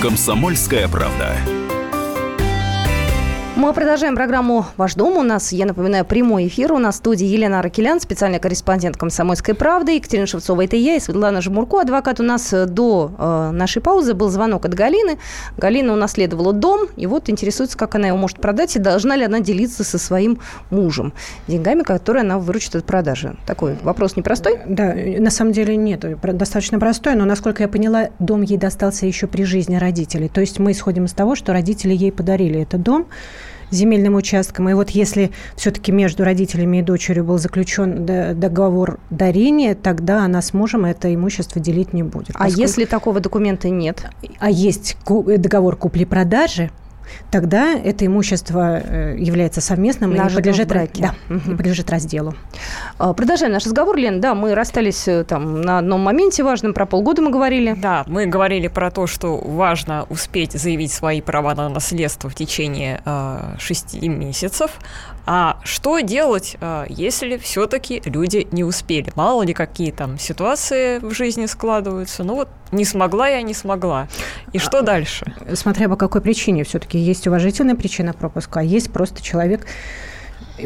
Комсомольская 0.00 0.88
правда. 0.88 1.59
Мы 3.60 3.74
продолжаем 3.74 4.16
программу 4.16 4.64
«Ваш 4.78 4.94
дом». 4.94 5.18
У 5.18 5.22
нас, 5.22 5.52
я 5.52 5.66
напоминаю, 5.66 6.06
прямой 6.06 6.46
эфир. 6.46 6.72
У 6.72 6.78
нас 6.78 6.94
в 6.94 6.98
студии 6.98 7.26
Елена 7.26 7.58
Аракелян, 7.58 8.00
специальный 8.00 8.38
корреспондент 8.38 8.96
«Комсомольской 8.96 9.52
правды». 9.52 9.96
Екатерина 9.96 10.26
Шевцова– 10.26 10.64
это 10.64 10.76
я, 10.76 10.96
и 10.96 10.98
Светлана 10.98 11.42
Жмурко, 11.42 11.82
адвокат. 11.82 12.20
У 12.20 12.22
нас 12.22 12.54
э, 12.54 12.64
до 12.64 13.12
э, 13.18 13.50
нашей 13.50 13.82
паузы 13.82 14.14
был 14.14 14.30
звонок 14.30 14.64
от 14.64 14.72
Галины. 14.72 15.18
Галина 15.58 15.92
унаследовала 15.92 16.54
дом, 16.54 16.88
и 16.96 17.06
вот 17.06 17.28
интересуется, 17.28 17.76
как 17.76 17.94
она 17.96 18.08
его 18.08 18.16
может 18.16 18.40
продать, 18.40 18.76
и 18.76 18.78
должна 18.78 19.14
ли 19.14 19.26
она 19.26 19.40
делиться 19.40 19.84
со 19.84 19.98
своим 19.98 20.40
мужем 20.70 21.12
деньгами, 21.46 21.82
которые 21.82 22.22
она 22.22 22.38
выручит 22.38 22.76
от 22.76 22.86
продажи. 22.86 23.36
Такой 23.46 23.76
вопрос 23.82 24.16
непростой? 24.16 24.58
Да, 24.64 24.94
на 24.94 25.30
самом 25.30 25.52
деле 25.52 25.76
нет, 25.76 26.02
достаточно 26.22 26.78
простой, 26.78 27.14
но, 27.14 27.26
насколько 27.26 27.62
я 27.62 27.68
поняла, 27.68 28.08
дом 28.20 28.40
ей 28.40 28.56
достался 28.56 29.04
еще 29.04 29.26
при 29.26 29.42
жизни 29.42 29.76
родителей. 29.76 30.30
То 30.30 30.40
есть 30.40 30.58
мы 30.58 30.72
исходим 30.72 31.04
из 31.04 31.12
того, 31.12 31.34
что 31.34 31.52
родители 31.52 31.94
ей 31.94 32.10
подарили 32.10 32.62
этот 32.62 32.80
дом, 32.82 33.06
земельным 33.70 34.14
участком. 34.14 34.68
И 34.68 34.74
вот 34.74 34.90
если 34.90 35.30
все-таки 35.56 35.92
между 35.92 36.24
родителями 36.24 36.78
и 36.78 36.82
дочерью 36.82 37.24
был 37.24 37.38
заключен 37.38 38.04
договор 38.06 38.98
дарения, 39.10 39.74
тогда 39.74 40.24
она 40.24 40.42
с 40.42 40.52
мужем 40.52 40.84
это 40.84 41.12
имущество 41.14 41.60
делить 41.60 41.92
не 41.92 42.02
будет. 42.02 42.30
А 42.30 42.44
Поскольку... 42.44 42.60
если 42.60 42.84
такого 42.84 43.20
документа 43.20 43.68
нет? 43.68 44.04
А 44.38 44.50
есть 44.50 44.96
договор 45.06 45.76
купли-продажи, 45.76 46.70
тогда 47.30 47.72
это 47.72 48.06
имущество 48.06 48.80
э, 48.80 49.16
является 49.18 49.60
совместным 49.60 50.14
и 50.14 50.34
подлежит, 50.34 50.68
браке. 50.68 51.02
Да, 51.02 51.34
угу. 51.34 51.56
подлежит 51.56 51.90
разделу. 51.90 52.34
А, 52.98 53.12
продолжаем 53.14 53.52
наш 53.52 53.64
разговор, 53.64 53.96
Лен. 53.96 54.20
Да, 54.20 54.34
мы 54.34 54.54
расстались 54.54 55.06
э, 55.08 55.24
там 55.24 55.60
на 55.60 55.78
одном 55.78 56.00
моменте 56.00 56.42
важном, 56.42 56.74
про 56.74 56.86
полгода 56.86 57.22
мы 57.22 57.30
говорили. 57.30 57.74
Да, 57.76 58.04
мы 58.06 58.26
говорили 58.26 58.68
про 58.68 58.90
то, 58.90 59.06
что 59.06 59.36
важно 59.36 60.06
успеть 60.08 60.52
заявить 60.52 60.92
свои 60.92 61.20
права 61.20 61.54
на 61.54 61.68
наследство 61.68 62.30
в 62.30 62.34
течение 62.34 63.00
э, 63.04 63.56
шести 63.58 64.08
месяцев. 64.08 64.72
А 65.32 65.60
что 65.62 66.00
делать, 66.00 66.56
э, 66.60 66.86
если 66.88 67.36
все-таки 67.36 68.02
люди 68.04 68.48
не 68.50 68.64
успели? 68.64 69.12
Мало 69.14 69.44
ли 69.44 69.54
какие 69.54 69.92
там 69.92 70.18
ситуации 70.18 70.98
в 70.98 71.14
жизни 71.14 71.46
складываются. 71.46 72.24
Ну 72.24 72.34
вот 72.34 72.48
не 72.72 72.84
смогла 72.84 73.28
я, 73.28 73.40
не 73.42 73.54
смогла. 73.54 74.08
И 74.52 74.58
что 74.58 74.80
а, 74.80 74.82
дальше? 74.82 75.32
Смотря 75.54 75.88
по 75.88 75.94
какой 75.94 76.20
причине. 76.20 76.64
Все-таки 76.64 76.98
есть 76.98 77.28
уважительная 77.28 77.76
причина 77.76 78.12
пропуска, 78.12 78.58
а 78.58 78.62
есть 78.64 78.92
просто 78.92 79.22
человек 79.22 79.68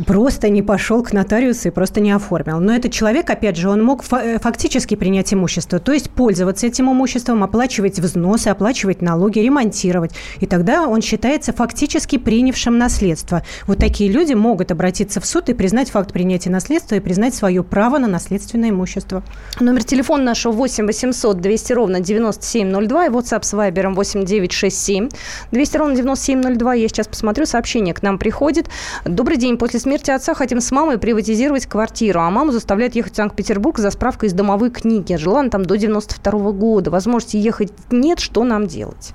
просто 0.06 0.48
не 0.48 0.62
пошел 0.62 1.02
к 1.02 1.12
нотариусу 1.12 1.68
и 1.68 1.70
просто 1.70 2.00
не 2.00 2.12
оформил. 2.12 2.60
Но 2.60 2.74
этот 2.74 2.92
человек, 2.92 3.30
опять 3.30 3.56
же, 3.56 3.68
он 3.68 3.82
мог 3.82 4.04
э, 4.12 4.38
фактически 4.38 4.94
принять 4.94 5.32
имущество, 5.32 5.78
то 5.78 5.92
есть 5.92 6.10
пользоваться 6.10 6.66
этим 6.66 6.90
имуществом, 6.90 7.42
оплачивать 7.42 7.98
взносы, 7.98 8.48
оплачивать 8.48 9.02
налоги, 9.02 9.38
ремонтировать. 9.38 10.12
И 10.40 10.46
тогда 10.46 10.86
он 10.86 11.02
считается 11.02 11.52
фактически 11.52 12.18
принявшим 12.18 12.78
наследство. 12.78 13.42
Вот 13.66 13.78
такие 13.78 14.10
люди 14.10 14.34
могут 14.34 14.70
обратиться 14.70 15.20
в 15.20 15.26
суд 15.26 15.48
и 15.48 15.54
признать 15.54 15.90
факт 15.90 16.12
принятия 16.12 16.50
наследства 16.50 16.96
и 16.96 17.00
признать 17.00 17.34
свое 17.34 17.62
право 17.62 17.98
на 17.98 18.08
наследственное 18.08 18.70
имущество. 18.70 19.22
Номер 19.60 19.84
телефона 19.84 20.24
нашего 20.24 20.52
8 20.52 20.86
800 20.86 21.40
200 21.40 21.72
ровно 21.72 22.00
9702 22.00 23.06
и 23.06 23.08
WhatsApp 23.10 23.42
с 23.42 23.54
Viber 23.54 23.94
8 23.94 24.24
967 24.24 25.08
200 25.52 25.76
ровно 25.76 25.96
9702. 25.96 26.74
Я 26.74 26.88
сейчас 26.88 27.06
посмотрю, 27.06 27.46
сообщение 27.46 27.94
к 27.94 28.02
нам 28.02 28.18
приходит. 28.18 28.68
Добрый 29.04 29.36
день. 29.36 29.58
После 29.58 29.80
смерти 29.84 30.10
отца 30.10 30.34
хотим 30.34 30.60
с 30.60 30.70
мамой 30.72 30.98
приватизировать 30.98 31.66
квартиру, 31.66 32.20
а 32.20 32.30
маму 32.30 32.52
заставляют 32.52 32.94
ехать 32.94 33.12
в 33.12 33.16
Санкт-Петербург 33.16 33.78
за 33.78 33.90
справкой 33.90 34.28
из 34.28 34.32
домовой 34.32 34.70
книги. 34.70 35.14
Жила 35.16 35.40
она 35.40 35.50
там 35.50 35.64
до 35.64 35.76
92 35.76 36.32
-го 36.32 36.52
года. 36.52 36.90
Возможности 36.90 37.36
ехать 37.36 37.72
нет. 37.90 38.18
Что 38.18 38.44
нам 38.44 38.66
делать? 38.66 39.12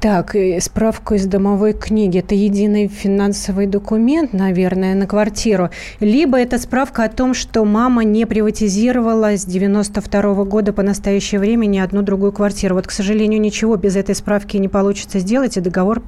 Так, 0.00 0.34
справку 0.60 1.14
из 1.14 1.26
домовой 1.26 1.72
книги. 1.72 2.18
Это 2.18 2.34
единый 2.34 2.88
финансовый 2.88 3.66
документ, 3.66 4.32
наверное, 4.32 4.94
на 4.94 5.06
квартиру. 5.06 5.70
Либо 6.00 6.38
это 6.38 6.58
справка 6.58 7.04
о 7.04 7.08
том, 7.08 7.34
что 7.34 7.64
мама 7.64 8.04
не 8.04 8.26
приватизировала 8.26 9.36
с 9.36 9.44
92 9.44 10.34
-го 10.34 10.44
года 10.44 10.72
по 10.72 10.82
настоящее 10.82 11.38
время 11.38 11.66
ни 11.66 11.78
одну 11.78 12.02
другую 12.02 12.32
квартиру. 12.32 12.74
Вот, 12.74 12.86
к 12.86 12.90
сожалению, 12.90 13.40
ничего 13.40 13.76
без 13.76 13.96
этой 13.96 14.14
справки 14.14 14.58
не 14.58 14.68
получится 14.68 15.18
сделать, 15.18 15.56
и 15.56 15.60
договор 15.60 16.02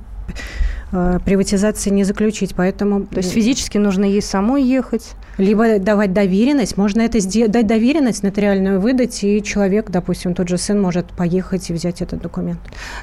Э, 0.94 1.18
приватизации 1.24 1.88
не 1.88 2.04
заключить, 2.04 2.54
поэтому... 2.54 3.06
То 3.06 3.18
есть 3.18 3.32
физически 3.32 3.78
нужно 3.78 4.04
ей 4.04 4.20
самой 4.20 4.62
ехать? 4.62 5.14
Либо 5.38 5.78
давать 5.78 6.12
доверенность, 6.12 6.76
можно 6.76 7.00
это 7.00 7.18
сделать, 7.18 7.50
дать 7.50 7.66
доверенность 7.66 8.22
нотариальную 8.22 8.78
выдать, 8.78 9.24
и 9.24 9.42
человек, 9.42 9.88
допустим, 9.88 10.34
тот 10.34 10.48
же 10.48 10.58
сын 10.58 10.78
может 10.78 11.06
поехать 11.06 11.70
и 11.70 11.72
взять 11.72 12.02
этот 12.02 12.20
документ. 12.20 12.58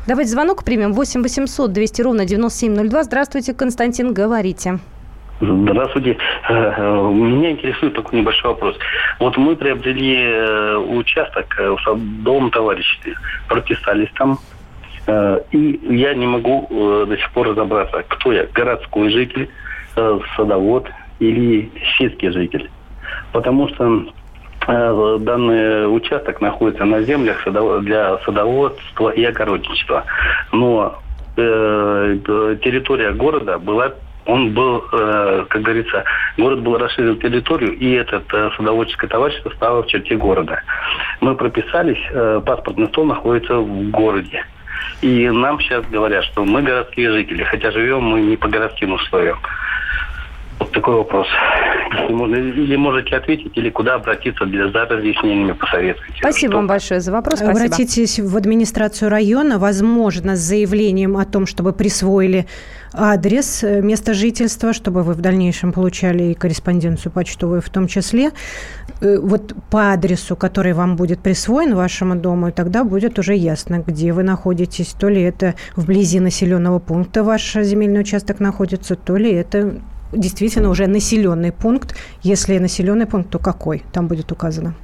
Давайте 0.05 0.29
звонок 0.29 0.63
примем. 0.63 0.93
8 0.93 1.23
800 1.23 1.73
200 1.73 2.01
ровно 2.03 2.25
9702. 2.25 3.03
Здравствуйте, 3.03 3.55
Константин, 3.55 4.13
говорите. 4.13 4.77
Здравствуйте. 5.41 6.17
Э, 6.47 6.53
э, 6.53 7.11
меня 7.11 7.51
интересует 7.51 7.95
такой 7.95 8.19
небольшой 8.19 8.51
вопрос. 8.51 8.75
Вот 9.19 9.35
мы 9.37 9.55
приобрели 9.55 10.75
участок 10.95 11.57
в 11.57 12.23
дом 12.23 12.51
товарищей, 12.51 13.15
прописались 13.47 14.09
там, 14.15 14.37
Э, 14.37 14.58
и 15.51 15.79
я 15.95 16.13
не 16.13 16.27
могу 16.27 16.67
э, 16.69 17.05
до 17.07 17.17
сих 17.17 17.31
пор 17.31 17.49
разобраться, 17.49 18.03
кто 18.07 18.31
я, 18.31 18.45
городской 18.53 19.09
житель, 19.09 19.49
э, 19.95 20.19
садовод 20.35 20.87
или 21.19 21.71
сельский 21.97 22.29
житель. 22.31 22.69
Потому 23.31 23.67
что 23.69 24.05
данный 24.67 25.91
участок 25.95 26.41
находится 26.41 26.85
на 26.85 27.01
землях 27.01 27.47
для 27.81 28.19
садоводства 28.19 29.09
и 29.09 29.23
огородничества. 29.23 30.03
Но 30.51 30.99
территория 31.35 33.11
города 33.13 33.57
была 33.57 33.93
он 34.25 34.53
был, 34.53 34.81
как 34.81 35.61
говорится, 35.61 36.03
город 36.37 36.61
был 36.61 36.77
расширен 36.77 37.17
территорию, 37.17 37.75
и 37.79 37.93
этот 37.93 38.25
садоводческое 38.57 39.09
товарищество 39.09 39.49
стало 39.55 39.81
в 39.81 39.87
черте 39.87 40.17
города. 40.17 40.61
Мы 41.21 41.35
прописались, 41.35 42.43
паспортный 42.45 42.87
стол 42.87 43.05
находится 43.05 43.55
в 43.55 43.89
городе. 43.89 44.43
И 45.01 45.29
нам 45.29 45.59
сейчас 45.59 45.85
говорят, 45.85 46.23
что 46.25 46.43
мы 46.45 46.61
городские 46.61 47.11
жители, 47.11 47.43
хотя 47.43 47.71
живем 47.71 48.03
мы 48.03 48.21
не 48.21 48.37
по 48.37 48.47
городским 48.47 48.93
условиям. 48.93 49.39
Вот 50.59 50.71
такой 50.71 50.95
вопрос. 50.95 51.27
Если 51.91 52.13
можно, 52.13 52.35
или 52.35 52.75
можете 52.75 53.15
ответить, 53.15 53.53
или 53.55 53.69
куда 53.69 53.95
обратиться 53.95 54.45
для, 54.45 54.69
за 54.69 54.85
разъяснениями 54.85 55.53
посоветуйте. 55.53 56.19
Спасибо 56.19 56.51
что... 56.51 56.57
вам 56.57 56.67
большое 56.67 56.99
за 56.99 57.11
вопрос. 57.11 57.39
Спасибо. 57.39 57.65
Обратитесь 57.65 58.19
в 58.19 58.37
администрацию 58.37 59.09
района, 59.09 59.57
возможно, 59.57 60.35
с 60.35 60.39
заявлением 60.39 61.17
о 61.17 61.25
том, 61.25 61.47
чтобы 61.47 61.73
присвоили 61.73 62.45
адрес, 62.93 63.63
э, 63.63 63.81
место 63.81 64.13
жительства, 64.13 64.73
чтобы 64.73 65.03
вы 65.03 65.13
в 65.13 65.21
дальнейшем 65.21 65.71
получали 65.71 66.23
и 66.23 66.33
корреспонденцию 66.33 67.11
почтовую 67.11 67.61
в 67.61 67.69
том 67.69 67.87
числе. 67.87 68.31
Э, 69.01 69.17
вот 69.17 69.53
по 69.69 69.93
адресу, 69.93 70.35
который 70.35 70.73
вам 70.73 70.95
будет 70.95 71.19
присвоен 71.19 71.73
вашему 71.73 72.15
дому, 72.15 72.49
и 72.49 72.51
тогда 72.51 72.83
будет 72.83 73.17
уже 73.17 73.33
ясно, 73.33 73.83
где 73.85 74.11
вы 74.11 74.23
находитесь. 74.23 74.89
То 74.99 75.07
ли 75.07 75.21
это 75.21 75.55
вблизи 75.75 76.19
населенного 76.19 76.79
пункта 76.79 77.23
ваш 77.23 77.53
земельный 77.53 78.01
участок 78.01 78.39
находится, 78.39 78.95
то 78.95 79.15
ли 79.15 79.31
это 79.31 79.79
действительно 80.11 80.69
уже 80.69 80.87
населенный 80.87 81.51
пункт. 81.51 81.95
Если 82.21 82.57
населенный 82.57 83.05
пункт, 83.05 83.29
то 83.29 83.39
какой? 83.39 83.83
Там 83.91 84.07
будет 84.07 84.31
указано. 84.31 84.75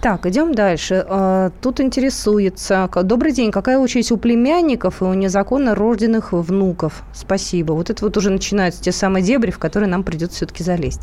Так, 0.00 0.26
идем 0.26 0.54
дальше. 0.54 1.04
А, 1.08 1.50
тут 1.60 1.80
интересуется. 1.80 2.88
Добрый 3.02 3.32
день. 3.32 3.50
Какая 3.50 3.78
очередь 3.78 4.10
у 4.12 4.16
племянников 4.16 5.00
и 5.00 5.04
у 5.04 5.14
незаконно 5.14 5.74
рожденных 5.74 6.32
внуков? 6.32 7.02
Спасибо. 7.12 7.72
Вот 7.72 7.90
это 7.90 8.04
вот 8.04 8.16
уже 8.16 8.30
начинаются 8.30 8.82
те 8.82 8.92
самые 8.92 9.22
дебри, 9.22 9.50
в 9.50 9.58
которые 9.58 9.88
нам 9.88 10.02
придется 10.02 10.36
все-таки 10.36 10.62
залезть. 10.62 11.02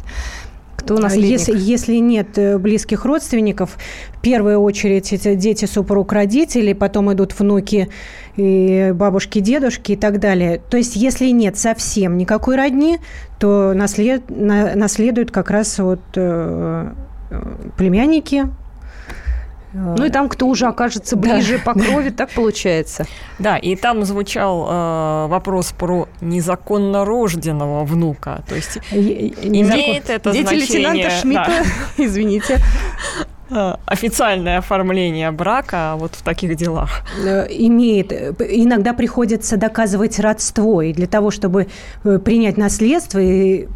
Кто 0.76 0.98
наследник? 0.98 1.32
Если, 1.32 1.58
если 1.58 1.96
нет 1.96 2.38
э, 2.38 2.58
близких 2.58 3.06
родственников, 3.06 3.78
в 4.16 4.22
первую 4.22 4.60
очередь 4.60 5.14
это 5.14 5.36
дети, 5.36 5.66
супруг, 5.66 6.12
родители, 6.12 6.74
потом 6.74 7.14
идут 7.14 7.38
внуки, 7.38 7.90
и 8.38 8.92
бабушки, 8.94 9.40
дедушки 9.40 9.94
и 9.94 9.96
так 9.96 10.20
далее. 10.20 10.62
То 10.70 10.78
есть, 10.78 10.96
если 10.96 11.30
нет 11.30 11.58
совсем 11.58 12.18
никакой 12.18 12.56
родни, 12.56 13.00
то 13.40 13.74
наслед, 13.74 14.30
на, 14.30 14.76
наследуют 14.76 15.32
как 15.32 15.52
раз 15.52 15.78
вот 15.80 16.02
э, 16.16 16.94
племянники, 17.78 18.46
Ну 19.74 20.06
и 20.06 20.10
там, 20.10 20.28
кто 20.28 20.48
уже 20.48 20.68
окажется 20.68 21.16
ближе 21.16 21.58
да. 21.58 21.74
по 21.74 21.80
крови, 21.80 22.10
так 22.10 22.30
получается. 22.32 23.06
Да, 23.40 23.58
и 23.58 23.76
там 23.76 24.04
звучал 24.04 24.68
э, 24.70 25.28
вопрос 25.28 25.72
про 25.72 26.08
незаконно 26.20 27.06
рожденного 27.06 27.86
внука. 27.86 28.44
То 28.48 28.56
есть 28.56 28.80
имеет 28.92 30.10
это 30.10 30.32
Дети 30.32 30.48
значение... 30.48 30.90
лейтенанта 30.90 31.10
Шмидта, 31.22 31.48
да. 31.48 31.64
извините. 32.04 32.60
Э, 33.52 33.76
официальное 33.86 34.60
оформление 34.60 35.32
брака 35.32 35.96
вот 35.98 36.16
в 36.16 36.22
таких 36.22 36.56
делах? 36.56 37.02
Э, 37.22 37.48
имеет. 37.50 38.14
Иногда 38.14 38.94
приходится 38.94 39.58
доказывать 39.58 40.20
родство. 40.20 40.82
И 40.82 40.94
для 40.94 41.08
того, 41.08 41.32
чтобы 41.32 41.68
э, 42.04 42.20
принять 42.20 42.58
наследство 42.58 43.20
и 43.20 43.68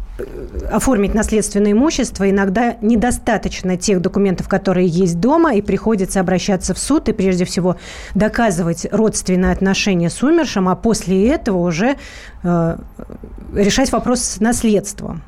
оформить 0.72 1.12
наследственное 1.12 1.72
имущество, 1.72 2.28
иногда 2.30 2.76
недостаточно 2.80 3.76
тех 3.76 4.00
документов, 4.00 4.48
которые 4.48 4.86
есть 4.86 5.20
дома, 5.20 5.54
и 5.54 5.60
приходится 5.60 6.20
обращаться 6.20 6.72
в 6.72 6.78
суд 6.78 7.10
и 7.10 7.12
прежде 7.12 7.44
всего 7.44 7.76
доказывать 8.14 8.86
родственные 8.90 9.52
отношения 9.52 10.08
с 10.08 10.22
умершим, 10.22 10.70
а 10.70 10.74
после 10.74 11.28
этого 11.28 11.58
уже 11.58 11.96
э, 12.42 12.78
решать 13.54 13.92
вопрос 13.92 14.20
с 14.22 14.40
наследством. 14.40 15.22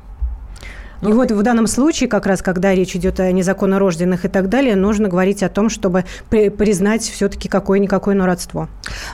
И 1.01 1.13
вот 1.13 1.31
в 1.31 1.43
данном 1.43 1.67
случае, 1.67 2.09
как 2.09 2.25
раз 2.25 2.41
когда 2.41 2.75
речь 2.75 2.95
идет 2.95 3.19
о 3.19 3.31
незаконно 3.31 3.79
рожденных 3.79 4.25
и 4.25 4.27
так 4.27 4.49
далее, 4.49 4.75
нужно 4.75 5.07
говорить 5.07 5.43
о 5.43 5.49
том, 5.49 5.69
чтобы 5.69 6.03
при, 6.29 6.49
признать 6.49 7.01
все-таки 7.01 7.47
какое-никакое, 7.47 8.15
но 8.15 8.25
родство. 8.25 8.67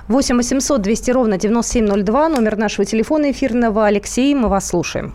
8 0.08 0.38
800 0.38 0.82
200 0.82 1.12
ровно 1.12 1.38
9702, 1.38 2.30
номер 2.30 2.58
нашего 2.58 2.86
телефона 2.86 3.32
эфирного. 3.32 3.86
Алексей, 3.86 4.34
мы 4.34 4.50
вас 4.50 4.68
слушаем. 4.68 5.14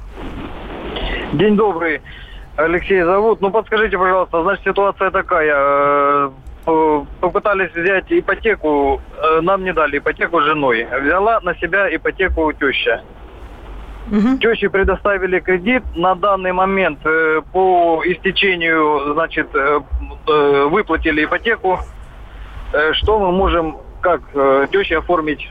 День 1.33 1.57
добрый. 1.57 2.01
Алексей 2.57 3.03
зовут. 3.03 3.41
Ну, 3.41 3.51
подскажите, 3.51 3.97
пожалуйста, 3.97 4.43
значит, 4.43 4.65
ситуация 4.65 5.11
такая. 5.11 5.55
Э, 5.57 6.31
попытались 7.21 7.73
взять 7.75 8.05
ипотеку, 8.11 9.01
э, 9.17 9.41
нам 9.41 9.65
не 9.65 9.73
дали 9.73 9.99
ипотеку 9.99 10.41
женой. 10.43 10.87
Взяла 11.03 11.41
на 11.41 11.55
себя 11.57 11.95
ипотеку 11.95 12.53
теща. 12.53 13.03
Угу. 14.11 14.39
Теще 14.39 14.69
предоставили 14.69 15.39
кредит. 15.41 15.83
На 15.95 16.15
данный 16.15 16.53
момент 16.53 16.99
э, 17.05 17.43
по 17.53 18.03
истечению, 18.05 19.15
значит, 19.15 19.49
э, 19.55 19.81
э, 20.27 20.65
выплатили 20.65 21.25
ипотеку. 21.25 21.79
Э, 22.73 22.93
что 22.95 23.19
мы 23.19 23.31
можем, 23.31 23.79
как 24.01 24.23
э, 24.35 24.67
теще 24.73 24.99
оформить, 24.99 25.49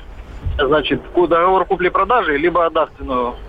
значит, 0.57 1.01
договор 1.15 1.65
купли-продажи, 1.65 2.37
либо 2.37 2.69
дарственную 2.69 3.35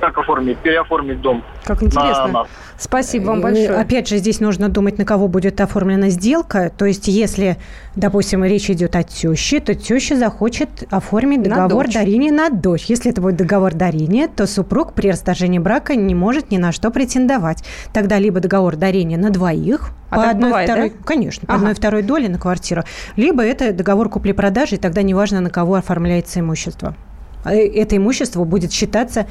как 0.00 0.18
оформить, 0.18 0.58
переоформить 0.58 1.20
дом. 1.20 1.42
Как 1.64 1.82
интересно. 1.82 2.26
На 2.26 2.32
нас. 2.32 2.48
Спасибо 2.78 3.26
вам 3.26 3.40
большое. 3.42 3.74
Опять 3.74 4.08
же, 4.08 4.16
здесь 4.16 4.40
нужно 4.40 4.68
думать, 4.68 4.98
на 4.98 5.04
кого 5.04 5.28
будет 5.28 5.60
оформлена 5.60 6.08
сделка. 6.08 6.70
То 6.76 6.86
есть, 6.86 7.08
если, 7.08 7.58
допустим, 7.94 8.44
речь 8.44 8.70
идет 8.70 8.96
о 8.96 9.02
теще, 9.02 9.60
то 9.60 9.74
теща 9.74 10.16
захочет 10.16 10.84
оформить 10.90 11.42
договор 11.42 11.86
на 11.86 11.92
дарения 11.92 12.32
на 12.32 12.48
дочь. 12.48 12.86
Если 12.86 13.10
это 13.10 13.20
будет 13.20 13.36
договор 13.36 13.74
дарения, 13.74 14.28
то 14.28 14.46
супруг 14.46 14.94
при 14.94 15.10
расторжении 15.10 15.58
брака 15.58 15.94
не 15.94 16.14
может 16.14 16.50
ни 16.50 16.56
на 16.56 16.72
что 16.72 16.90
претендовать. 16.90 17.64
Тогда 17.92 18.18
либо 18.18 18.40
договор 18.40 18.76
дарения 18.76 19.18
на 19.18 19.30
двоих, 19.30 19.90
а 20.08 20.16
по 20.16 20.30
одной 20.30 20.50
бывает, 20.50 20.68
второй, 20.68 20.90
да? 20.90 20.96
конечно, 21.04 21.46
по 21.46 21.52
ага. 21.52 21.60
одной 21.60 21.74
второй 21.74 22.02
доли 22.02 22.26
на 22.26 22.38
квартиру, 22.38 22.82
либо 23.16 23.42
это 23.42 23.72
договор 23.72 24.08
купли-продажи, 24.08 24.76
и 24.76 24.78
тогда 24.78 25.02
неважно, 25.02 25.40
на 25.40 25.50
кого 25.50 25.74
оформляется 25.74 26.40
имущество. 26.40 26.94
А, 27.44 27.54
э, 27.54 27.68
это 27.74 27.96
имущество 27.96 28.44
будет 28.44 28.72
считаться 28.72 29.26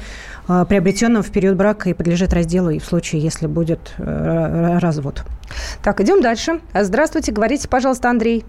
а, 0.48 0.64
приобретенным 0.64 1.22
в 1.22 1.32
период 1.32 1.56
брака 1.56 1.90
и 1.90 1.94
подлежит 1.94 2.32
разделу 2.32 2.70
и 2.70 2.78
в 2.78 2.84
случае, 2.84 3.20
если 3.20 3.46
будет 3.46 3.94
э, 3.98 4.78
развод. 4.78 5.22
Так, 5.82 6.00
идем 6.00 6.20
дальше. 6.20 6.60
Здравствуйте, 6.74 7.32
говорите, 7.32 7.68
пожалуйста, 7.68 8.10
Андрей. 8.10 8.44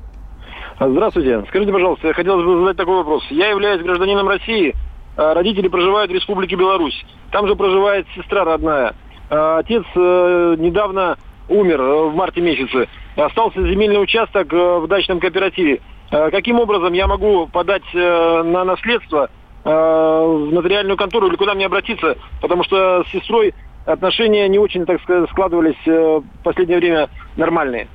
Здравствуйте. 0.80 1.44
Скажите, 1.50 1.72
пожалуйста, 1.72 2.08
я 2.08 2.14
хотел 2.14 2.38
бы 2.38 2.60
задать 2.62 2.78
такой 2.78 2.96
вопрос. 2.96 3.24
Я 3.30 3.50
являюсь 3.50 3.84
гражданином 3.84 4.28
России, 4.28 4.76
а 5.16 5.34
родители 5.34 5.68
проживают 5.68 6.12
в 6.12 6.16
Республике 6.16 6.56
Беларусь. 6.56 7.06
Там 7.32 7.48
же 7.48 7.56
проживает 7.56 8.08
сестра 8.16 8.44
родная. 8.44 8.96
Отец 9.30 9.84
э, 9.96 10.56
недавно 10.58 11.18
умер 11.50 11.82
в 11.82 12.16
марте 12.16 12.42
месяце. 12.42 12.88
Остался 13.16 13.62
земельный 13.62 14.02
участок 14.02 14.52
в 14.52 14.88
дачном 14.88 15.20
кооперативе. 15.20 15.82
Каким 16.10 16.60
образом 16.60 16.92
я 16.94 17.08
могу 17.08 17.48
подать 17.48 17.84
на 17.94 18.66
наследство 18.66 19.30
Э, 19.30 19.41
в 19.70 20.50
нотариальную 20.52 20.98
контору 20.98 21.28
или 21.28 21.36
куда 21.36 21.54
мне 21.54 21.66
обратиться, 21.66 22.18
потому 22.42 22.64
что 22.64 23.04
с 23.04 23.12
сестрой 23.12 23.54
отношения 23.86 24.48
не 24.48 24.60
очень, 24.60 24.86
так 24.86 25.02
сказать, 25.02 25.30
складывались 25.30 25.76
э, 25.86 25.92
в 25.92 26.44
последнее 26.44 26.80
время 26.80 27.10
нормальные. 27.36 27.88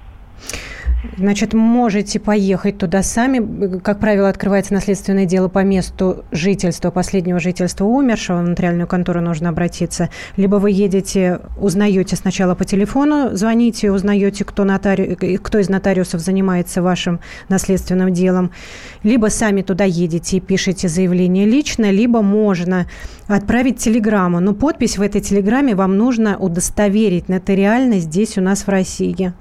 Значит, 1.16 1.54
можете 1.54 2.20
поехать 2.20 2.78
туда 2.78 3.02
сами. 3.02 3.78
Как 3.78 3.98
правило, 4.00 4.28
открывается 4.28 4.74
наследственное 4.74 5.24
дело 5.24 5.48
по 5.48 5.62
месту 5.64 6.24
жительства, 6.30 6.90
последнего 6.90 7.40
жительства 7.40 7.84
умершего. 7.84 8.38
В 8.38 8.48
нотариальную 8.48 8.86
контору 8.86 9.20
нужно 9.20 9.48
обратиться. 9.48 10.10
Либо 10.36 10.56
вы 10.56 10.70
едете, 10.70 11.40
узнаете 11.58 12.16
сначала 12.16 12.54
по 12.54 12.64
телефону, 12.64 13.30
звоните, 13.32 13.90
узнаете, 13.90 14.44
кто, 14.44 14.64
нотари... 14.64 15.14
кто 15.14 15.58
из 15.58 15.68
нотариусов 15.68 16.20
занимается 16.20 16.82
вашим 16.82 17.20
наследственным 17.48 18.12
делом. 18.12 18.50
Либо 19.02 19.26
сами 19.26 19.62
туда 19.62 19.84
едете 19.84 20.36
и 20.36 20.40
пишете 20.40 20.88
заявление 20.88 21.46
лично, 21.46 21.90
либо 21.90 22.22
можно 22.22 22.86
отправить 23.26 23.78
телеграмму. 23.78 24.40
Но 24.40 24.54
подпись 24.54 24.98
в 24.98 25.02
этой 25.02 25.20
телеграмме 25.20 25.74
вам 25.74 25.96
нужно 25.96 26.36
удостоверить 26.38 27.28
нотариально 27.28 27.98
здесь 27.98 28.38
у 28.38 28.40
нас 28.40 28.66
в 28.66 28.68
России 28.68 29.32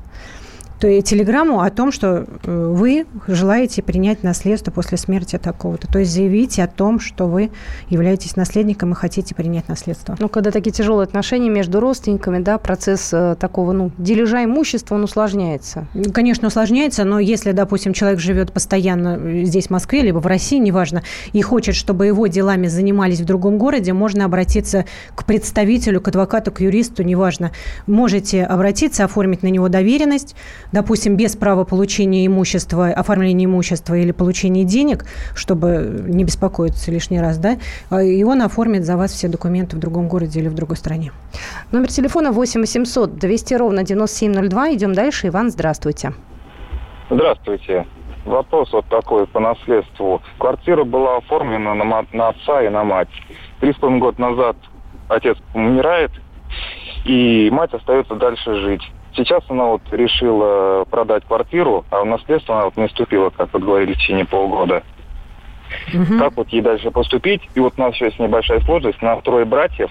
то 0.80 0.88
и 0.88 1.02
телеграмму 1.02 1.62
о 1.62 1.70
том, 1.70 1.92
что 1.92 2.26
э, 2.44 2.72
вы 2.74 3.06
желаете 3.28 3.82
принять 3.82 4.24
наследство 4.24 4.72
после 4.72 4.98
смерти 4.98 5.38
такого-то. 5.38 5.88
То 5.88 6.00
есть 6.00 6.12
заявите 6.12 6.64
о 6.64 6.68
том, 6.68 7.00
что 7.00 7.28
вы 7.28 7.52
являетесь 7.90 8.36
наследником 8.36 8.92
и 8.92 8.96
хотите 8.96 9.36
принять 9.36 9.70
наследство. 9.70 10.16
Ну, 10.20 10.28
когда 10.30 10.52
такие 10.52 10.72
тяжелые 10.72 11.06
отношения 11.06 11.50
между 11.50 11.80
родственниками, 11.80 12.40
да, 12.40 12.58
процесс 12.58 13.14
э, 13.14 13.36
такого, 13.40 13.72
ну, 13.72 13.92
дележа 13.98 14.44
имущества, 14.44 14.96
он 14.96 15.04
усложняется. 15.04 15.88
Конечно, 16.14 16.48
усложняется, 16.48 17.06
но 17.06 17.20
если, 17.20 17.52
допустим, 17.52 17.94
человек 17.94 18.20
живет 18.20 18.52
постоянно 18.52 19.18
э, 19.20 19.44
здесь, 19.46 19.68
в 19.68 19.70
Москве, 19.70 20.02
либо 20.02 20.20
в 20.20 20.28
России, 20.28 20.58
неважно, 20.58 21.04
и 21.32 21.42
хочет, 21.42 21.76
чтобы 21.76 22.06
его 22.08 22.28
делами 22.28 22.68
занимались 22.68 23.22
в 23.22 23.26
другом 23.26 23.58
городе, 23.58 23.94
можно 23.94 24.26
обратиться 24.26 24.86
к 25.16 25.26
представителю, 25.26 26.02
к 26.02 26.08
адвокату, 26.10 26.52
к 26.52 26.60
юристу, 26.60 27.04
неважно. 27.04 27.52
Можете 27.88 28.44
обратиться, 28.44 29.06
оформить 29.06 29.44
на 29.44 29.48
него 29.48 29.70
доверенность, 29.70 30.36
допустим, 30.76 31.16
без 31.16 31.38
права 31.38 31.64
получения 31.64 32.28
имущества, 32.28 32.90
оформления 32.90 33.46
имущества 33.46 33.96
или 33.96 34.12
получения 34.12 34.66
денег, 34.66 35.06
чтобы 35.34 36.04
не 36.06 36.26
беспокоиться 36.26 36.92
лишний 36.92 37.22
раз, 37.22 37.38
да, 37.38 37.58
а, 37.90 38.04
и 38.04 38.24
он 38.24 38.42
оформит 38.42 38.84
за 38.84 38.98
вас 38.98 39.12
все 39.12 39.30
документы 39.30 39.78
в 39.78 39.80
другом 39.80 40.10
городе 40.10 40.42
или 40.42 40.50
в 40.50 40.54
другой 40.54 40.76
стране. 40.76 41.14
Номер 41.72 41.88
телефона 41.88 42.34
8 42.34 42.60
800 42.60 43.18
200 43.18 43.54
ровно 43.54 43.84
9702. 43.84 44.74
Идем 44.74 44.94
дальше. 44.94 45.28
Иван, 45.30 45.50
здравствуйте. 45.50 46.14
Здравствуйте. 47.10 47.88
Вопрос 48.26 48.74
вот 48.74 48.86
такой 48.88 49.28
по 49.28 49.40
наследству. 49.40 50.22
Квартира 50.40 50.84
была 50.84 51.18
оформлена 51.18 51.74
на, 51.74 52.06
на 52.12 52.28
отца 52.30 52.62
и 52.62 52.70
на 52.70 52.84
мать. 52.84 53.08
Три 53.62 53.72
с 53.72 53.76
половиной 53.78 54.02
года 54.02 54.22
назад 54.22 54.58
отец 55.08 55.38
умирает, 55.54 56.12
и 57.06 57.50
мать 57.52 57.74
остается 57.74 58.16
дальше 58.16 58.56
жить. 58.56 58.82
Сейчас 59.15 59.43
она 59.49 59.65
вот 59.65 59.82
решила 59.91 60.84
продать 60.86 61.23
квартиру, 61.25 61.86
а 61.89 62.01
в 62.01 62.06
наследство 62.06 62.56
она 62.56 62.65
вот 62.65 62.78
не 62.78 62.88
вступила, 62.88 63.30
как 63.30 63.54
вот 63.54 63.63
говорили, 63.63 63.93
в 63.93 63.97
течение 63.97 64.25
полгода. 64.25 64.84
Угу. 65.93 66.19
Как 66.19 66.36
вот 66.36 66.49
ей 66.49 66.62
дальше 66.62 66.91
поступить? 66.91 67.41
И 67.56 67.60
вот 67.60 67.73
у 67.78 67.82
нас 67.82 67.93
еще 67.93 68.06
есть 68.06 68.19
небольшая 68.19 68.60
сложность. 68.62 69.01
На 69.01 69.19
трое 69.21 69.45
братьев, 69.45 69.89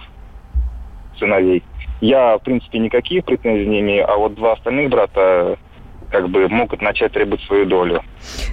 сыновей, 1.19 1.63
я, 2.01 2.37
в 2.37 2.43
принципе, 2.43 2.79
никаких 2.79 3.25
претензий 3.25 3.67
не 3.67 3.81
имею, 3.81 4.11
а 4.11 4.17
вот 4.17 4.35
два 4.35 4.53
остальных 4.53 4.91
брата 4.91 5.57
как 6.11 6.29
бы 6.29 6.49
могут 6.49 6.81
начать 6.81 7.13
требовать 7.13 7.43
свою 7.43 7.67
долю. 7.67 8.03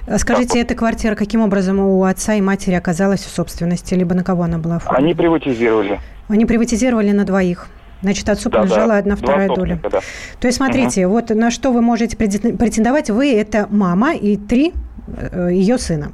А 0.08 0.18
скажите, 0.18 0.54
так, 0.54 0.64
эта 0.64 0.74
квартира 0.74 1.14
каким 1.14 1.42
образом 1.42 1.78
у 1.78 2.02
отца 2.04 2.34
и 2.34 2.40
матери 2.40 2.74
оказалась 2.74 3.20
в 3.20 3.28
собственности, 3.28 3.94
либо 3.94 4.14
на 4.14 4.24
кого 4.24 4.44
она 4.44 4.58
была 4.58 4.76
оформлена? 4.76 5.04
Они 5.04 5.14
приватизировали. 5.14 6.00
Они 6.28 6.46
приватизировали 6.46 7.10
на 7.12 7.24
двоих? 7.24 7.68
Значит, 8.02 8.28
отцу 8.28 8.50
да, 8.50 8.58
принадлежала 8.58 8.88
да. 8.88 8.98
одна 8.98 9.16
вторая 9.16 9.48
доля. 9.48 9.80
Да. 9.82 10.00
То 10.40 10.46
есть, 10.46 10.56
смотрите, 10.56 11.06
угу. 11.06 11.14
вот 11.14 11.30
на 11.30 11.50
что 11.50 11.72
вы 11.72 11.80
можете 11.80 12.16
претендовать, 12.16 13.10
вы 13.10 13.32
это 13.32 13.68
мама 13.70 14.14
и 14.14 14.36
три 14.36 14.72
э, 15.06 15.50
ее 15.52 15.78
сына. 15.78 16.12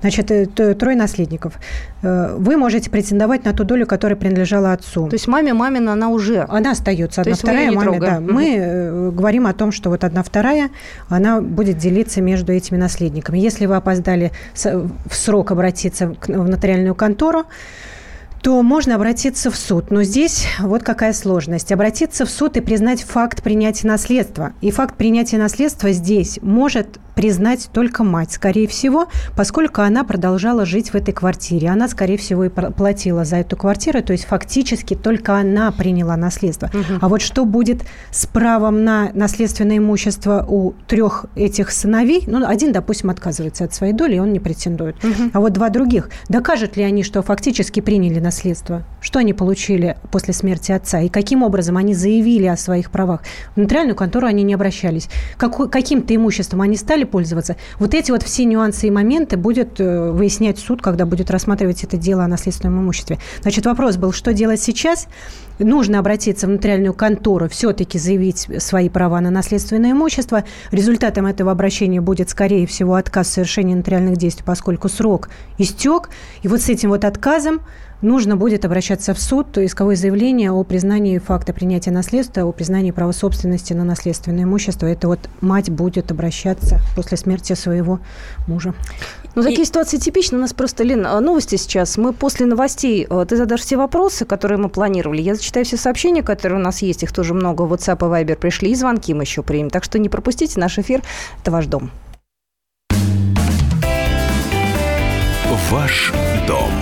Значит, 0.00 0.30
э, 0.30 0.46
трое 0.74 0.96
наследников. 0.96 1.54
Э, 2.02 2.34
вы 2.36 2.56
можете 2.56 2.90
претендовать 2.90 3.44
на 3.44 3.52
ту 3.52 3.64
долю, 3.64 3.86
которая 3.86 4.16
принадлежала 4.16 4.72
отцу. 4.72 5.08
То 5.08 5.14
есть 5.14 5.28
маме 5.28 5.52
мамина 5.52 5.92
она 5.92 6.08
уже? 6.08 6.46
Она 6.48 6.72
остается. 6.72 7.20
Одна 7.20 7.34
вторая 7.34 7.70
маме, 7.70 8.00
да. 8.00 8.16
Угу. 8.16 8.32
Мы 8.32 9.10
говорим 9.12 9.46
о 9.46 9.52
том, 9.52 9.70
что 9.70 9.90
вот 9.90 10.04
одна 10.04 10.22
вторая, 10.22 10.70
она 11.08 11.40
будет 11.40 11.76
делиться 11.76 12.22
между 12.22 12.52
этими 12.52 12.78
наследниками. 12.78 13.38
Если 13.38 13.66
вы 13.66 13.76
опоздали 13.76 14.32
в 14.54 15.14
срок 15.14 15.52
обратиться 15.52 16.14
в 16.26 16.48
нотариальную 16.48 16.94
контору, 16.94 17.44
то 18.42 18.60
можно 18.62 18.96
обратиться 18.96 19.50
в 19.50 19.56
суд. 19.56 19.90
Но 19.90 20.02
здесь 20.02 20.46
вот 20.58 20.82
какая 20.82 21.12
сложность. 21.12 21.70
Обратиться 21.70 22.26
в 22.26 22.30
суд 22.30 22.56
и 22.56 22.60
признать 22.60 23.02
факт 23.02 23.42
принятия 23.42 23.86
наследства. 23.86 24.52
И 24.60 24.70
факт 24.70 24.96
принятия 24.96 25.38
наследства 25.38 25.92
здесь 25.92 26.40
может 26.42 26.98
признать 27.14 27.68
только 27.72 28.04
мать, 28.04 28.32
скорее 28.32 28.66
всего, 28.66 29.06
поскольку 29.36 29.82
она 29.82 30.04
продолжала 30.04 30.64
жить 30.64 30.90
в 30.90 30.94
этой 30.94 31.12
квартире. 31.12 31.68
Она, 31.68 31.88
скорее 31.88 32.16
всего, 32.16 32.44
и 32.44 32.48
платила 32.48 33.24
за 33.24 33.36
эту 33.36 33.56
квартиру, 33.56 34.02
то 34.02 34.12
есть 34.12 34.24
фактически 34.24 34.94
только 34.94 35.36
она 35.36 35.70
приняла 35.72 36.16
наследство. 36.16 36.66
Угу. 36.66 36.98
А 37.00 37.08
вот 37.08 37.22
что 37.22 37.44
будет 37.44 37.82
с 38.10 38.26
правом 38.26 38.84
на 38.84 39.10
наследственное 39.14 39.78
имущество 39.78 40.44
у 40.48 40.72
трех 40.86 41.26
этих 41.36 41.70
сыновей? 41.70 42.24
Ну, 42.26 42.46
один, 42.46 42.72
допустим, 42.72 43.10
отказывается 43.10 43.64
от 43.64 43.74
своей 43.74 43.92
доли, 43.92 44.16
и 44.16 44.18
он 44.18 44.32
не 44.32 44.40
претендует. 44.40 44.96
Угу. 45.04 45.30
А 45.32 45.40
вот 45.40 45.52
два 45.52 45.68
других. 45.68 46.10
Докажут 46.28 46.76
ли 46.76 46.82
они, 46.82 47.02
что 47.02 47.22
фактически 47.22 47.80
приняли 47.80 48.20
наследство? 48.20 48.82
Что 49.00 49.18
они 49.18 49.32
получили 49.32 49.96
после 50.10 50.34
смерти 50.34 50.72
отца? 50.72 51.00
И 51.00 51.08
каким 51.08 51.42
образом 51.42 51.76
они 51.76 51.94
заявили 51.94 52.46
о 52.46 52.56
своих 52.56 52.90
правах? 52.90 53.22
В 53.54 53.60
нотариальную 53.60 53.96
контору 53.96 54.26
они 54.26 54.42
не 54.42 54.54
обращались. 54.54 55.08
Как, 55.36 55.70
каким-то 55.70 56.14
имуществом 56.14 56.62
они 56.62 56.76
стали 56.76 57.01
пользоваться? 57.04 57.56
Вот 57.78 57.94
эти 57.94 58.10
вот 58.10 58.22
все 58.22 58.44
нюансы 58.44 58.88
и 58.88 58.90
моменты 58.90 59.36
будет 59.36 59.80
э, 59.80 60.10
выяснять 60.10 60.58
суд, 60.58 60.82
когда 60.82 61.06
будет 61.06 61.30
рассматривать 61.30 61.84
это 61.84 61.96
дело 61.96 62.24
о 62.24 62.28
наследственном 62.28 62.80
имуществе. 62.80 63.18
Значит, 63.42 63.66
вопрос 63.66 63.96
был, 63.96 64.12
что 64.12 64.32
делать 64.32 64.60
сейчас? 64.60 65.08
нужно 65.58 65.98
обратиться 65.98 66.46
в 66.46 66.50
нотариальную 66.50 66.94
контору, 66.94 67.48
все-таки 67.48 67.98
заявить 67.98 68.48
свои 68.58 68.88
права 68.88 69.20
на 69.20 69.30
наследственное 69.30 69.92
имущество. 69.92 70.44
Результатом 70.70 71.26
этого 71.26 71.52
обращения 71.52 72.00
будет, 72.00 72.30
скорее 72.30 72.66
всего, 72.66 72.94
отказ 72.94 73.28
в 73.28 73.32
совершении 73.32 73.74
нотариальных 73.74 74.16
действий, 74.16 74.44
поскольку 74.44 74.88
срок 74.88 75.28
истек. 75.58 76.10
И 76.42 76.48
вот 76.48 76.60
с 76.60 76.68
этим 76.68 76.90
вот 76.90 77.04
отказом 77.04 77.60
нужно 78.02 78.36
будет 78.36 78.64
обращаться 78.64 79.14
в 79.14 79.20
суд, 79.20 79.52
то 79.52 79.64
исковое 79.64 79.96
заявление 79.96 80.50
о 80.50 80.62
признании 80.64 81.18
факта 81.18 81.52
принятия 81.52 81.90
наследства, 81.90 82.42
о 82.42 82.52
признании 82.52 82.90
права 82.90 83.12
собственности 83.12 83.72
на 83.72 83.84
наследственное 83.84 84.44
имущество. 84.44 84.86
Это 84.86 85.08
вот 85.08 85.20
мать 85.40 85.70
будет 85.70 86.10
обращаться 86.10 86.80
после 86.94 87.16
смерти 87.16 87.54
своего 87.54 88.00
мужа. 88.46 88.74
Ну, 89.34 89.42
такие 89.42 89.62
и... 89.62 89.64
ситуации 89.64 89.96
типичны. 89.96 90.38
У 90.38 90.40
нас 90.40 90.52
просто, 90.52 90.84
Лен, 90.84 91.06
а, 91.06 91.20
новости 91.20 91.56
сейчас. 91.56 91.96
Мы 91.96 92.12
после 92.12 92.44
новостей, 92.46 93.06
а, 93.08 93.24
ты 93.24 93.36
задашь 93.36 93.60
все 93.60 93.76
вопросы, 93.76 94.24
которые 94.24 94.58
мы 94.58 94.68
планировали. 94.68 95.22
Я 95.22 95.34
зачитаю 95.34 95.64
все 95.64 95.76
сообщения, 95.76 96.22
которые 96.22 96.60
у 96.60 96.62
нас 96.62 96.82
есть. 96.82 97.02
Их 97.02 97.12
тоже 97.12 97.32
много. 97.32 97.64
WhatsApp 97.64 97.96
и 97.96 98.24
Viber 98.24 98.36
пришли. 98.36 98.72
И 98.72 98.74
звонки 98.74 99.14
мы 99.14 99.22
еще 99.22 99.42
примем. 99.42 99.70
Так 99.70 99.84
что 99.84 99.98
не 99.98 100.08
пропустите 100.08 100.60
наш 100.60 100.78
эфир. 100.78 101.02
Это 101.40 101.50
ваш 101.50 101.66
дом. 101.66 101.90
Ваш 105.70 106.12
дом 106.46 106.81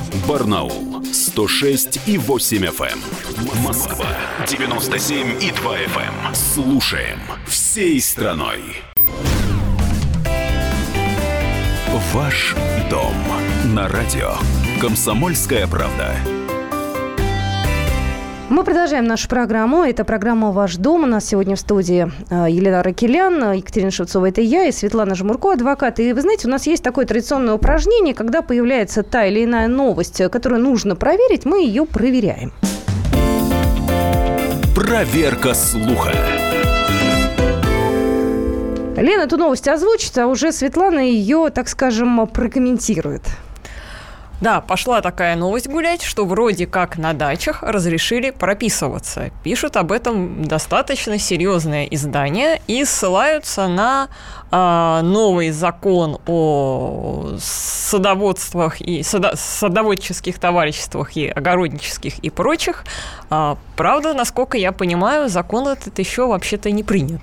Барнаул 0.27 1.03
106 1.05 2.07
и 2.07 2.17
8 2.17 2.65
FM. 2.65 3.63
Москва 3.63 4.07
97 4.47 5.41
и 5.41 5.51
2 5.51 5.77
FM. 5.77 6.35
Слушаем 6.35 7.19
всей 7.47 8.01
страной. 8.01 8.61
Ваш 12.13 12.55
дом 12.89 13.13
на 13.73 13.87
радио. 13.87 14.33
Комсомольская 14.81 15.65
правда. 15.67 16.15
Мы 18.51 18.65
продолжаем 18.65 19.05
нашу 19.05 19.29
программу. 19.29 19.85
Это 19.85 20.03
программа 20.03 20.51
«Ваш 20.51 20.75
дом». 20.75 21.03
У 21.03 21.05
нас 21.05 21.25
сегодня 21.25 21.55
в 21.55 21.59
студии 21.59 22.11
э, 22.29 22.51
Елена 22.51 22.83
Ракелян, 22.83 23.53
Екатерина 23.53 23.91
Шевцова, 23.91 24.27
это 24.27 24.41
я, 24.41 24.65
и 24.65 24.73
Светлана 24.73 25.15
Жмурко, 25.15 25.53
адвокат. 25.53 26.01
И 26.01 26.11
вы 26.11 26.19
знаете, 26.19 26.49
у 26.49 26.51
нас 26.51 26.67
есть 26.67 26.83
такое 26.83 27.05
традиционное 27.05 27.53
упражнение, 27.53 28.13
когда 28.13 28.41
появляется 28.41 29.03
та 29.03 29.25
или 29.25 29.45
иная 29.45 29.69
новость, 29.69 30.21
которую 30.29 30.61
нужно 30.61 30.97
проверить, 30.97 31.45
мы 31.45 31.63
ее 31.63 31.85
проверяем. 31.85 32.51
Проверка 34.75 35.53
слуха. 35.53 36.11
Лена 38.97 39.21
эту 39.21 39.37
новость 39.37 39.69
озвучит, 39.69 40.17
а 40.17 40.27
уже 40.27 40.51
Светлана 40.51 40.99
ее, 40.99 41.51
так 41.55 41.69
скажем, 41.69 42.27
прокомментирует. 42.27 43.21
Да, 44.41 44.59
пошла 44.59 45.01
такая 45.01 45.35
новость 45.35 45.67
гулять, 45.67 46.01
что 46.01 46.25
вроде 46.25 46.65
как 46.65 46.97
на 46.97 47.13
дачах 47.13 47.61
разрешили 47.61 48.31
прописываться. 48.31 49.29
Пишут 49.43 49.77
об 49.77 49.91
этом 49.91 50.45
достаточно 50.45 51.19
серьезное 51.19 51.85
издание 51.85 52.59
и 52.65 52.83
ссылаются 52.83 53.67
на 53.67 54.09
э, 54.51 55.01
новый 55.03 55.51
закон 55.51 56.17
о 56.25 57.35
садоводствах 57.39 58.81
и 58.81 59.03
садо, 59.03 59.33
садоводческих 59.35 60.39
товариществах 60.39 61.15
и 61.15 61.27
огороднических 61.27 62.17
и 62.17 62.31
прочих. 62.31 62.83
А, 63.29 63.59
правда, 63.77 64.15
насколько 64.15 64.57
я 64.57 64.71
понимаю, 64.71 65.29
закон 65.29 65.67
этот 65.67 65.99
еще 65.99 66.25
вообще-то 66.25 66.71
не 66.71 66.83
принят. 66.83 67.21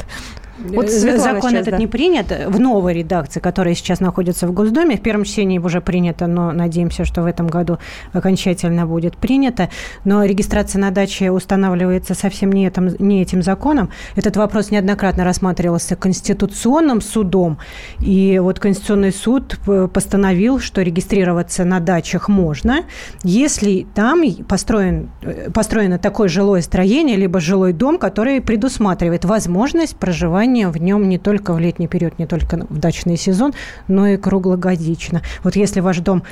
Вот 0.58 0.86
э, 0.86 1.18
Закон 1.18 1.50
сейчас, 1.50 1.62
этот 1.62 1.70
да. 1.72 1.78
не 1.78 1.86
принят 1.86 2.32
в 2.48 2.58
новой 2.58 2.94
редакции, 2.94 3.40
которая 3.40 3.74
сейчас 3.74 4.00
находится 4.00 4.46
в 4.46 4.52
Госдуме. 4.52 4.96
В 4.96 5.00
первом 5.00 5.24
чтении 5.24 5.58
уже 5.58 5.80
принято, 5.80 6.26
но 6.26 6.52
надеемся, 6.52 7.04
что 7.04 7.22
в 7.22 7.26
этом 7.26 7.46
году 7.46 7.78
окончательно 8.12 8.86
будет 8.86 9.16
принято. 9.16 9.70
Но 10.04 10.24
регистрация 10.24 10.80
на 10.80 10.90
даче 10.90 11.30
устанавливается 11.30 12.14
совсем 12.14 12.50
не 12.52 12.66
этим, 12.66 12.94
не 12.98 13.22
этим 13.22 13.42
законом. 13.42 13.90
Этот 14.16 14.36
вопрос 14.36 14.70
неоднократно 14.70 15.24
рассматривался 15.24 15.96
Конституционным 15.96 17.00
судом. 17.00 17.58
И 18.00 18.38
вот 18.42 18.58
Конституционный 18.58 19.12
суд 19.12 19.58
постановил, 19.92 20.58
что 20.58 20.82
регистрироваться 20.82 21.64
на 21.64 21.80
дачах 21.80 22.28
можно, 22.28 22.84
если 23.22 23.86
там 23.94 24.22
построен, 24.48 25.10
э, 25.22 25.50
построено 25.50 25.98
такое 25.98 26.28
жилое 26.28 26.62
строение, 26.62 27.16
либо 27.16 27.40
жилой 27.40 27.72
дом, 27.72 27.98
который 27.98 28.40
предусматривает 28.40 29.24
возможность 29.24 29.96
проживания 29.96 30.47
проживания 30.48 30.68
в 30.68 30.78
нем 30.78 31.08
не 31.08 31.18
только 31.18 31.52
в 31.52 31.58
летний 31.58 31.88
период, 31.88 32.18
не 32.18 32.26
только 32.26 32.56
в 32.68 32.78
дачный 32.78 33.16
сезон, 33.16 33.52
но 33.88 34.06
и 34.06 34.16
круглогодично. 34.16 35.22
Вот 35.44 35.56
если 35.56 35.80
ваш 35.80 35.98
дом 35.98 36.22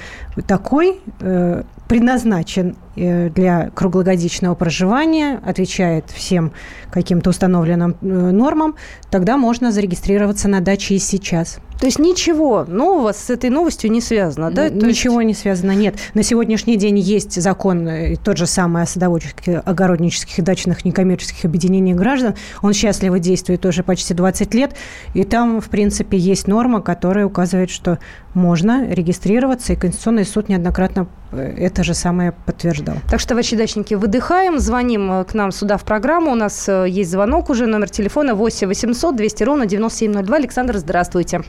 такой, 0.47 0.99
э, 1.21 1.63
предназначен 1.89 2.77
э, 2.97 3.31
для 3.31 3.71
круглогодичного 3.71 4.55
проживания, 4.55 5.41
отвечает 5.45 6.11
всем 6.11 6.53
каким-то 6.91 7.31
установленным 7.31 7.97
э, 8.01 8.07
нормам, 8.07 8.77
тогда 9.11 9.37
можно 9.37 9.73
зарегистрироваться 9.73 10.49
на 10.49 10.61
даче 10.61 10.95
и 10.95 10.99
сейчас. 10.99 11.59
То 11.79 11.87
есть 11.87 11.99
ничего 11.99 12.65
нового 12.65 13.13
с 13.13 13.29
этой 13.29 13.51
новостью 13.51 13.93
не 13.93 14.01
связано, 14.01 14.51
да? 14.51 14.71
Ничего 14.71 15.21
есть... 15.21 15.27
не 15.29 15.35
связано, 15.35 15.73
нет. 15.73 15.97
На 16.15 16.23
сегодняшний 16.23 16.77
день 16.77 16.99
есть 16.99 17.41
закон, 17.41 17.87
э, 17.87 18.17
тот 18.17 18.39
же 18.39 18.47
самый 18.47 18.83
о 18.83 18.87
садоводческих, 18.87 19.63
огороднических 19.65 20.39
и 20.39 20.43
дачных 20.43 20.85
некоммерческих 20.85 21.45
объединениях 21.45 21.99
граждан. 21.99 22.35
Он 22.63 22.73
счастливо 22.73 23.19
действует 23.19 23.65
уже 23.67 23.83
почти 23.83 24.15
20 24.15 24.55
лет, 24.55 24.75
и 25.15 25.25
там, 25.25 25.61
в 25.61 25.69
принципе, 25.69 26.17
есть 26.17 26.49
норма, 26.49 26.81
которая 26.81 27.27
указывает, 27.27 27.71
что 27.71 27.99
можно 28.35 28.91
регистрироваться, 28.91 29.75
и 29.75 29.77
Конституционный 29.77 30.25
суд 30.25 30.49
неоднократно 30.49 31.09
это 31.33 31.76
же 31.85 31.95
самое 31.95 32.33
подтверждал. 32.33 32.97
Так 33.11 33.21
что, 33.21 33.31
товарищи 33.31 33.57
дачники, 33.57 33.95
выдыхаем, 33.95 34.59
звоним 34.59 35.13
э, 35.13 35.25
к 35.25 35.35
нам 35.35 35.53
сюда 35.53 35.77
в 35.77 35.85
программу. 35.85 36.33
У 36.33 36.35
нас 36.35 36.69
э, 36.69 36.87
есть 36.89 37.11
звонок 37.11 37.51
уже, 37.51 37.67
номер 37.67 37.91
телефона 37.91 38.35
8 38.35 38.69
800 38.69 39.17
200 39.17 39.45
ровно 39.45 39.67
9702. 39.67 40.37
Александр, 40.37 40.77
здравствуйте. 40.77 41.41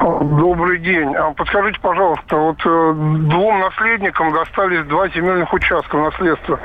Добрый 0.00 0.78
день. 0.78 1.14
А 1.14 1.32
подскажите, 1.32 1.78
пожалуйста, 1.80 2.36
вот 2.36 2.58
э, 2.64 2.94
двум 2.94 3.60
наследникам 3.60 4.32
достались 4.32 4.86
два 4.86 5.08
земельных 5.08 5.52
участка 5.52 5.96
наследства 5.96 6.58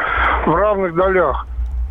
в 0.46 0.56
равных 0.56 0.96
долях. 0.96 1.46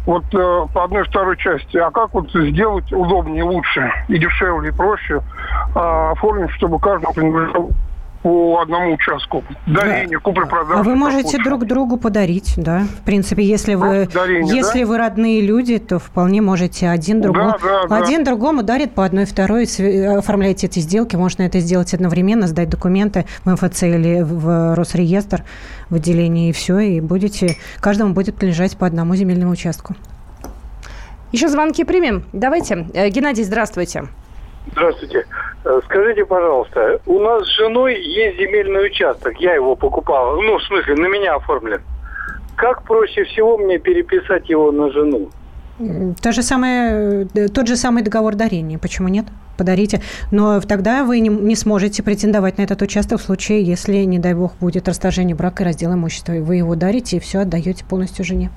Вот 0.07 0.25
э, 0.33 0.67
по 0.73 0.85
одной 0.85 1.05
второй 1.05 1.37
части. 1.37 1.77
А 1.77 1.91
как 1.91 2.15
вот 2.15 2.31
сделать 2.31 2.93
удобнее, 2.93 3.43
лучше 3.43 3.93
и 4.09 4.19
дешевле, 4.19 4.71
и 4.71 4.73
проще 4.73 5.21
э, 5.75 6.11
оформить, 6.13 6.51
чтобы 6.53 6.79
каждому 6.79 7.13
принадлежал 7.13 7.71
по 8.27 8.59
одному 8.61 8.95
участку. 8.95 9.45
Дарение, 9.69 10.19
да. 10.19 10.19
купли-продажи. 10.19 10.81
А 10.81 10.83
вы 10.83 10.97
можете 10.97 11.39
друг 11.39 11.65
другу 11.65 11.97
подарить, 11.97 12.55
да? 12.57 12.81
В 12.81 13.05
принципе, 13.05 13.45
если 13.45 13.77
вы, 13.77 14.09
Дарение, 14.13 14.53
если 14.53 14.81
да? 14.81 14.87
вы 14.89 14.99
родные 14.99 15.41
люди, 15.41 15.79
то 15.79 16.01
вполне 16.01 16.43
можете 16.43 16.89
один 16.89 17.21
другому... 17.21 17.55
Да, 17.63 17.87
да, 17.87 17.97
один 17.99 18.25
да. 18.25 18.33
другому 18.33 18.65
дарит 18.65 18.95
по 18.95 19.05
одной, 19.05 19.27
второй, 19.27 19.67
оформляете 20.19 20.67
эти 20.67 20.81
сделки. 20.81 21.15
Можно 21.15 21.45
это 21.45 21.61
сделать 21.61 21.95
одновременно, 21.95 22.49
сдать 22.49 22.69
документы 22.69 23.27
в 23.45 23.53
МФЦ 23.53 23.85
или 23.85 24.23
в 24.23 24.75
Росреестр 24.75 25.45
в 25.89 25.95
отделении, 25.95 26.49
и 26.49 26.53
все, 26.53 26.81
и 26.81 27.01
будете... 27.01 27.55
Каждому 27.79 28.13
будет 28.13 28.35
прилежать 28.35 28.77
по 28.77 28.89
одному 28.89 29.15
земельному 29.15 29.53
участку. 29.53 29.95
Еще 31.31 31.49
звонки 31.49 31.85
примем. 31.85 32.25
Давайте. 32.33 32.89
Э, 32.93 33.09
Геннадий, 33.09 33.45
здравствуйте. 33.45 34.09
Здравствуйте. 34.73 35.27
Э, 35.65 35.81
скажите, 35.85 36.25
пожалуйста, 36.25 37.01
у 37.07 37.19
нас 37.19 37.45
с 37.45 37.57
женой 37.57 38.01
есть 38.01 38.39
земельный 38.39 38.87
участок, 38.87 39.41
я 39.41 39.55
его 39.55 39.75
покупал, 39.77 40.41
ну, 40.41 40.59
в 40.59 40.63
смысле, 40.65 40.95
на 40.95 41.07
меня 41.07 41.35
оформлен. 41.35 41.81
Как 42.57 42.83
проще 42.85 43.25
всего 43.25 43.59
мне 43.59 43.79
переписать 43.79 44.49
его 44.49 44.73
на 44.73 44.91
жену? 44.91 45.29
То 46.23 46.33
же 46.33 46.43
самое, 46.43 47.29
э, 47.35 47.49
тот 47.49 47.69
же 47.69 47.77
самый 47.77 48.03
договор 48.03 48.35
дарения. 48.35 48.79
Почему 48.79 49.09
нет? 49.09 49.27
Подарите. 49.59 50.01
Но 50.31 50.61
тогда 50.61 51.05
вы 51.05 51.21
не, 51.21 51.29
не 51.29 51.55
сможете 51.55 52.03
претендовать 52.03 52.59
на 52.59 52.63
этот 52.63 52.81
участок 52.81 53.21
в 53.21 53.23
случае, 53.23 53.63
если, 53.63 53.99
не 54.05 54.19
дай 54.19 54.35
бог, 54.35 54.55
будет 54.59 54.89
расторжение 54.89 55.37
брака 55.37 55.63
и 55.63 55.67
раздел 55.67 55.93
имущества. 55.93 56.33
Вы 56.33 56.57
его 56.57 56.75
дарите 56.77 57.17
и 57.19 57.21
все 57.21 57.41
отдаете 57.41 57.85
полностью 57.85 58.25
жене. 58.25 58.51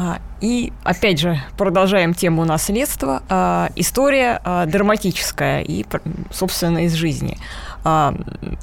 А, 0.00 0.20
и 0.40 0.72
опять 0.84 1.18
же, 1.18 1.42
продолжаем 1.56 2.14
тему 2.14 2.44
наследства. 2.44 3.24
А, 3.28 3.70
история 3.74 4.40
а, 4.44 4.64
драматическая 4.64 5.62
и, 5.62 5.84
собственно, 6.30 6.84
из 6.84 6.94
жизни. 6.94 7.38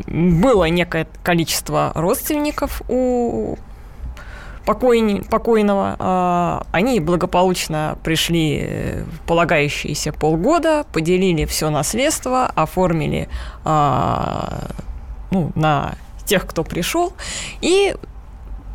Было 0.08 0.66
некое 0.66 1.08
количество 1.24 1.92
родственников 1.96 2.82
у 2.88 3.58
покойного. 4.66 6.66
Они 6.72 7.00
благополучно 7.00 7.98
пришли 8.04 9.04
в 9.08 9.26
полагающиеся 9.26 10.12
полгода, 10.12 10.86
поделили 10.92 11.46
все 11.46 11.70
наследство, 11.70 12.46
оформили 12.46 13.30
ну, 13.64 15.52
на 15.56 15.96
тех, 16.26 16.46
кто 16.46 16.64
пришел, 16.64 17.14
и 17.62 17.96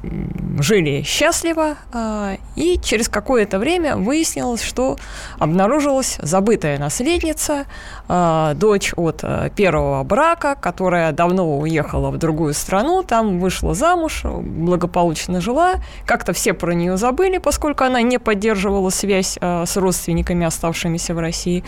жили 0.03 1.03
счастливо, 1.03 1.77
а, 1.93 2.37
и 2.57 2.79
через 2.83 3.09
какое-то 3.09 3.59
время 3.59 3.97
выяснилось, 3.97 4.63
что 4.63 4.97
обнаружилась 5.39 6.19
забытая 6.23 6.79
наследница, 6.79 7.67
а, 8.09 8.55
дочь 8.55 8.93
от 8.97 9.21
а, 9.23 9.51
первого 9.51 10.03
брака, 10.05 10.55
которая 10.55 11.13
давно 11.13 11.59
уехала 11.59 12.11
в 12.11 12.19
другую 12.19 12.55
страну, 12.55 13.03
там 13.03 13.41
вышла 13.41 13.75
замуж, 13.75 14.23
благополучно 14.25 15.41
жила, 15.41 15.75
как-то 16.07 16.33
все 16.33 16.55
про 16.55 16.73
нее 16.73 16.97
забыли, 16.97 17.39
поскольку 17.39 17.85
она 17.85 18.01
не 18.03 18.19
поддерживала 18.19 18.91
связь 18.91 19.39
с 19.41 19.77
родственниками, 19.77 20.47
оставшимися 20.47 21.15
в 21.15 21.19
России. 21.19 21.65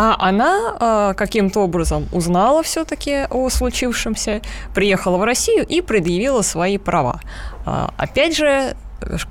А 0.00 0.14
она 0.20 0.76
э, 1.10 1.14
каким-то 1.14 1.58
образом 1.58 2.06
узнала 2.12 2.62
все-таки 2.62 3.26
о 3.30 3.48
случившемся, 3.50 4.42
приехала 4.72 5.16
в 5.16 5.24
Россию 5.24 5.66
и 5.66 5.80
предъявила 5.80 6.42
свои 6.42 6.78
права. 6.78 7.20
Э, 7.66 7.88
опять 7.96 8.36
же, 8.36 8.76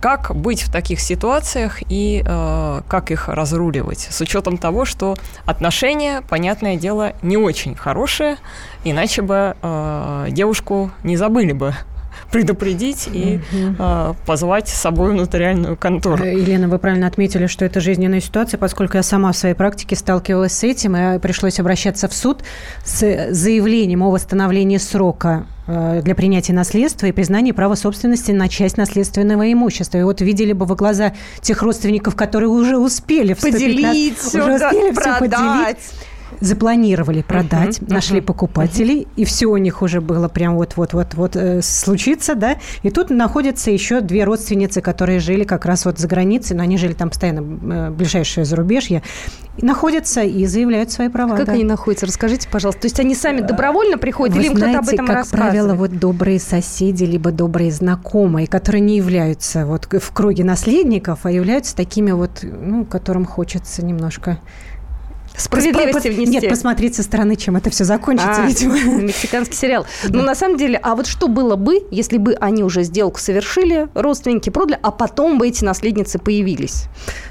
как 0.01 0.36
быть 0.36 0.63
в 0.63 0.69
таких 0.69 0.99
ситуациях 0.99 1.80
и 1.89 2.21
э, 2.21 2.82
как 2.89 3.12
их 3.12 3.30
разруливать, 3.30 4.10
с 4.12 4.19
учетом 4.19 4.58
того, 4.58 4.84
что 4.84 5.15
отношения, 5.45 6.21
понятное 6.27 6.75
дело, 6.75 7.13
не 7.21 7.38
очень 7.38 7.73
хорошие, 7.73 8.36
иначе 8.84 9.21
бы 9.21 9.56
э, 9.62 10.27
девушку 10.32 10.91
не 11.01 11.15
забыли 11.15 11.53
бы 11.53 11.75
предупредить 12.32 13.08
и 13.12 13.39
э, 13.53 14.13
позвать 14.25 14.67
с 14.69 14.73
собой 14.73 15.13
нотариальную 15.13 15.77
контору. 15.77 16.23
Э, 16.23 16.34
Елена, 16.34 16.67
вы 16.67 16.80
правильно 16.80 17.08
отметили, 17.08 17.47
что 17.47 17.65
это 17.65 17.80
жизненная 17.80 18.21
ситуация, 18.21 18.58
поскольку 18.58 18.97
я 18.97 19.03
сама 19.03 19.32
в 19.32 19.38
своей 19.38 19.56
практике 19.56 19.95
сталкивалась 19.95 20.53
с 20.53 20.63
этим, 20.63 20.95
и 20.95 21.19
пришлось 21.19 21.60
обращаться 21.60 22.08
в 22.08 22.13
суд 22.13 22.43
с 22.84 23.32
заявлением 23.32 24.03
о 24.03 24.10
восстановлении 24.10 24.77
срока 24.77 25.45
э, 25.67 26.01
для 26.03 26.15
принятия 26.15 26.53
наследства 26.53 27.08
и 27.08 27.12
признания 27.12 27.53
права 27.53 27.75
собственности 27.75 28.32
на 28.32 28.49
часть 28.49 28.77
наследственного 28.77 29.51
имущества. 29.51 29.97
И 29.97 30.03
вот 30.03 30.21
видели 30.21 30.53
бы 30.53 30.65
вы 30.65 30.75
глаза 30.75 31.13
тех 31.41 31.62
родственников, 31.62 32.15
которые 32.15 32.49
уже 32.49 32.77
успели 32.77 33.34
вступить 33.34 33.56
поделить, 33.56 34.34
на... 34.34 34.43
уже 34.43 34.56
успели 34.56 34.91
продать. 34.91 35.17
все 35.17 35.19
поделить 35.19 35.77
запланировали 36.39 37.21
продать, 37.21 37.80
uh-huh, 37.80 37.93
нашли 37.93 38.19
uh-huh, 38.19 38.23
покупателей, 38.23 39.02
uh-huh. 39.02 39.13
и 39.15 39.26
все 39.26 39.47
у 39.47 39.58
них 39.58 39.82
уже 39.82 40.02
было 40.02 40.28
прям 40.28 40.56
вот-вот-вот-вот 40.56 41.36
э, 41.36 41.62
случится, 41.62 42.36
да, 42.36 42.58
и 42.84 42.89
тут 42.89 43.10
находятся 43.10 43.71
еще 43.71 44.02
две 44.02 44.23
родственницы, 44.23 44.82
которые 44.82 45.19
жили 45.19 45.43
как 45.43 45.65
раз 45.65 45.86
вот 45.86 46.00
за 46.00 46.08
границей, 46.08 46.56
но 46.56 46.63
они 46.63 46.78
жили 46.78 46.93
там 46.93 47.10
постоянно, 47.10 47.89
э, 47.89 47.89
ближайшее 47.91 48.45
зарубежье, 48.45 49.04
и 49.58 49.65
находятся 49.65 50.21
и 50.21 50.45
заявляют 50.45 50.91
свои 50.91 51.10
права. 51.10 51.36
Как 51.36 51.47
да. 51.47 51.54
они 51.54 51.63
находятся? 51.63 52.06
Расскажите, 52.06 52.47
пожалуйста. 52.47 52.82
То 52.82 52.86
есть 52.86 53.00
они 53.00 53.15
сами 53.15 53.41
добровольно 53.41 53.97
приходят 53.97 54.36
Вы 54.36 54.41
или 54.43 54.47
им 54.50 54.58
знаете, 54.58 54.78
кто-то 54.78 54.91
об 54.91 54.93
этом 54.93 55.08
как 55.08 55.28
правило, 55.28 55.73
вот 55.73 55.97
добрые 55.97 56.39
соседи, 56.39 57.04
либо 57.06 57.32
добрые 57.32 57.71
знакомые, 57.71 58.45
которые 58.47 58.82
не 58.82 58.97
являются 58.97 59.65
вот 59.65 59.88
в 59.91 60.13
круге 60.13 60.43
наследников, 60.43 61.21
а 61.23 61.32
являются 61.32 61.76
такими 61.76 62.12
вот, 62.12 62.43
ну, 62.43 62.86
которым 62.86 63.26
хочется 63.26 63.84
немножко 63.84 64.39
Справедливости 65.38 66.08
внести. 66.08 66.32
Нет, 66.32 66.50
посмотреть 66.50 66.95
со 66.95 67.04
стороны, 67.04 67.36
чем 67.36 67.56
это 67.56 67.69
все 67.69 67.84
закончится, 67.84 68.43
а, 68.43 68.47
видимо. 68.47 68.78
Мексиканский 69.04 69.56
сериал. 69.56 69.86
Да. 70.04 70.17
Ну, 70.17 70.23
на 70.23 70.36
самом 70.36 70.58
деле, 70.58 70.80
а 70.82 70.95
вот 70.95 71.06
что 71.08 71.28
было 71.28 71.56
бы, 71.56 71.84
если 71.91 72.17
бы 72.17 72.34
они 72.34 72.63
уже 72.63 72.84
сделку 72.84 73.19
совершили, 73.19 73.88
родственники 73.93 74.50
продали, 74.50 74.80
а 74.82 74.91
потом 74.91 75.38
бы 75.38 75.47
эти 75.47 75.63
наследницы 75.63 76.17
появились? 76.17 76.86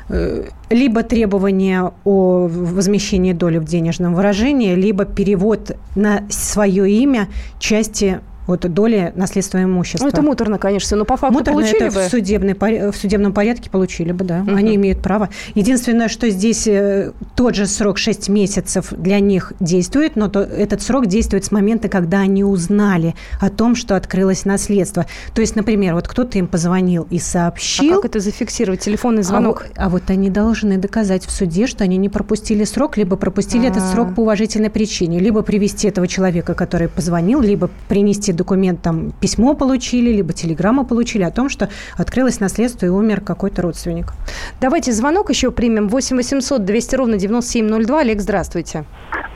Э, 0.08 0.44
либо 0.70 1.02
требование 1.02 1.92
о 2.04 2.48
возмещении 2.48 3.32
доли 3.32 3.58
в 3.58 3.64
денежном 3.64 4.14
выражении, 4.14 4.74
либо 4.74 5.04
перевод 5.04 5.72
на 5.96 6.24
свое 6.30 6.88
имя 6.88 7.28
части 7.58 8.20
вот 8.46 8.60
доли 8.72 9.12
наследства 9.16 9.62
имущества. 9.62 10.04
Ну, 10.04 10.10
это 10.10 10.22
муторно, 10.22 10.58
конечно, 10.58 10.96
но 10.96 11.04
по 11.04 11.16
факту 11.16 11.38
муторно 11.38 11.60
получили 11.60 11.86
это 11.86 11.94
бы. 11.94 12.02
В, 12.02 12.10
судебной, 12.10 12.54
в 12.54 12.96
судебном 12.96 13.32
порядке 13.32 13.70
получили 13.70 14.12
бы, 14.12 14.24
да. 14.24 14.40
Угу. 14.40 14.54
Они 14.54 14.74
имеют 14.76 15.02
право. 15.02 15.28
Единственное, 15.54 16.08
что 16.08 16.28
здесь 16.30 16.66
э, 16.66 17.12
тот 17.34 17.54
же 17.54 17.66
срок 17.66 17.98
6 17.98 18.28
месяцев 18.28 18.92
для 18.92 19.20
них 19.20 19.52
действует, 19.60 20.16
но 20.16 20.28
то, 20.28 20.40
этот 20.40 20.82
срок 20.82 21.06
действует 21.06 21.44
с 21.44 21.50
момента, 21.50 21.88
когда 21.88 22.20
они 22.20 22.44
узнали 22.44 23.14
о 23.40 23.50
том, 23.50 23.74
что 23.74 23.96
открылось 23.96 24.44
наследство. 24.44 25.06
То 25.34 25.40
есть, 25.40 25.56
например, 25.56 25.94
вот 25.94 26.08
кто-то 26.08 26.38
им 26.38 26.46
позвонил 26.46 27.06
и 27.10 27.18
сообщил. 27.18 27.94
А 27.94 27.96
как 27.96 28.06
это 28.06 28.20
зафиксировать? 28.20 28.80
Телефонный 28.80 29.22
звонок? 29.22 29.66
А, 29.76 29.86
а 29.86 29.88
вот 29.88 30.10
они 30.10 30.30
должны 30.30 30.78
доказать 30.78 31.24
в 31.24 31.30
суде, 31.30 31.66
что 31.66 31.84
они 31.84 31.96
не 31.96 32.08
пропустили 32.08 32.64
срок, 32.64 32.96
либо 32.96 33.16
пропустили 33.16 33.66
А-а-а. 33.66 33.70
этот 33.70 33.82
срок 33.90 34.14
по 34.14 34.20
уважительной 34.20 34.70
причине, 34.70 35.18
либо 35.18 35.42
привести 35.42 35.88
этого 35.88 36.06
человека, 36.06 36.54
который 36.54 36.88
позвонил, 36.88 37.40
либо 37.40 37.70
принести 37.88 38.32
документ, 38.36 38.82
там, 38.82 39.12
письмо 39.20 39.54
получили, 39.54 40.10
либо 40.10 40.32
телеграмму 40.32 40.84
получили 40.84 41.22
о 41.22 41.30
том, 41.30 41.48
что 41.48 41.68
открылось 41.96 42.40
наследство 42.40 42.86
и 42.86 42.88
умер 42.88 43.20
какой-то 43.20 43.62
родственник. 43.62 44.12
Давайте 44.60 44.92
звонок 44.92 45.30
еще 45.30 45.50
примем. 45.50 45.88
8 45.88 46.16
800 46.16 46.64
200 46.64 46.96
ровно 46.96 47.16
9702. 47.16 48.00
Олег, 48.00 48.20
здравствуйте. 48.20 48.84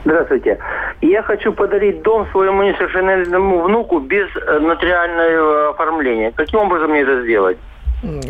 Здравствуйте. 0.05 0.57
Я 1.01 1.21
хочу 1.23 1.53
подарить 1.53 2.01
дом 2.01 2.27
своему 2.31 2.63
несовершеннолетнему 2.63 3.61
внуку 3.63 3.99
без 3.99 4.27
э, 4.35 4.59
нотариального 4.59 5.69
оформления. 5.69 6.31
Каким 6.31 6.59
образом 6.59 6.91
мне 6.91 7.01
это 7.01 7.23
сделать? 7.23 7.57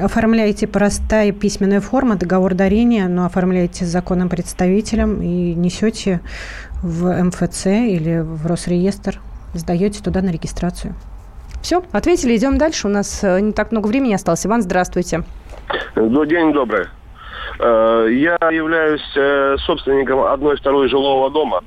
Оформляете 0.02 0.68
простая 0.68 1.32
письменная 1.32 1.80
форма, 1.80 2.18
договор 2.18 2.56
дарения, 2.56 3.08
но 3.08 3.26
оформляете 3.26 3.86
с 3.86 3.88
законным 3.88 4.28
представителем 4.28 5.22
и 5.22 5.54
несете 5.54 6.20
в 6.84 7.08
МФЦ 7.24 7.68
или 7.68 8.20
в 8.20 8.46
Росреестр 8.46 9.20
сдаете 9.54 10.04
туда 10.04 10.22
на 10.22 10.32
регистрацию. 10.32 10.96
Все, 11.62 11.84
ответили, 11.92 12.36
идем 12.36 12.58
дальше. 12.58 12.88
У 12.88 12.90
нас 12.90 13.24
э, 13.24 13.40
не 13.40 13.54
так 13.54 13.72
много 13.72 13.88
времени 13.88 14.14
осталось. 14.14 14.46
Иван, 14.46 14.62
здравствуйте. 14.62 15.24
Ну, 15.96 16.26
день 16.26 16.54
добрый. 16.54 16.88
Э, 17.60 18.08
я 18.10 18.38
являюсь 18.50 19.06
э, 19.16 19.58
собственником 19.60 20.22
одной 20.22 20.58
второй 20.58 20.90
жилого 20.90 21.30
дома. 21.30 21.62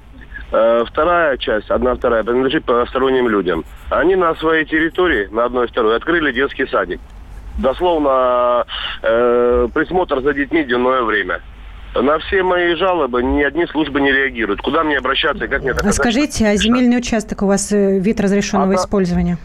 Вторая 0.87 1.37
часть, 1.37 1.69
одна 1.69 1.97
вторая, 1.97 2.23
принадлежит 2.23 2.65
посторонним 2.65 3.29
людям. 3.29 3.65
Они 3.91 4.15
на 4.15 4.37
своей 4.37 4.65
территории, 4.65 5.27
на 5.33 5.47
одной 5.47 5.67
второй, 5.67 5.97
открыли 5.97 6.31
детский 6.31 6.69
садик. 6.69 7.01
Дословно 7.59 8.65
присмотр 9.03 10.21
за 10.21 10.33
детьми 10.33 10.63
дневное 10.63 11.03
время. 11.03 11.41
На 11.95 12.19
все 12.19 12.43
мои 12.43 12.75
жалобы 12.75 13.23
ни 13.23 13.43
одни 13.43 13.67
службы 13.67 14.01
не 14.01 14.11
реагируют. 14.11 14.61
Куда 14.61 14.83
мне 14.83 14.99
обращаться 14.99 15.45
и 15.45 15.49
как 15.49 15.63
мне 15.63 15.73
доказать? 15.73 15.95
Скажите, 15.95 16.47
а 16.47 16.57
земельный 16.57 16.99
участок 16.99 17.43
у 17.43 17.47
вас 17.47 17.71
э, 17.73 17.99
вид 17.99 18.21
разрешенного 18.21 18.73
а, 18.73 18.77
использования? 18.77 19.39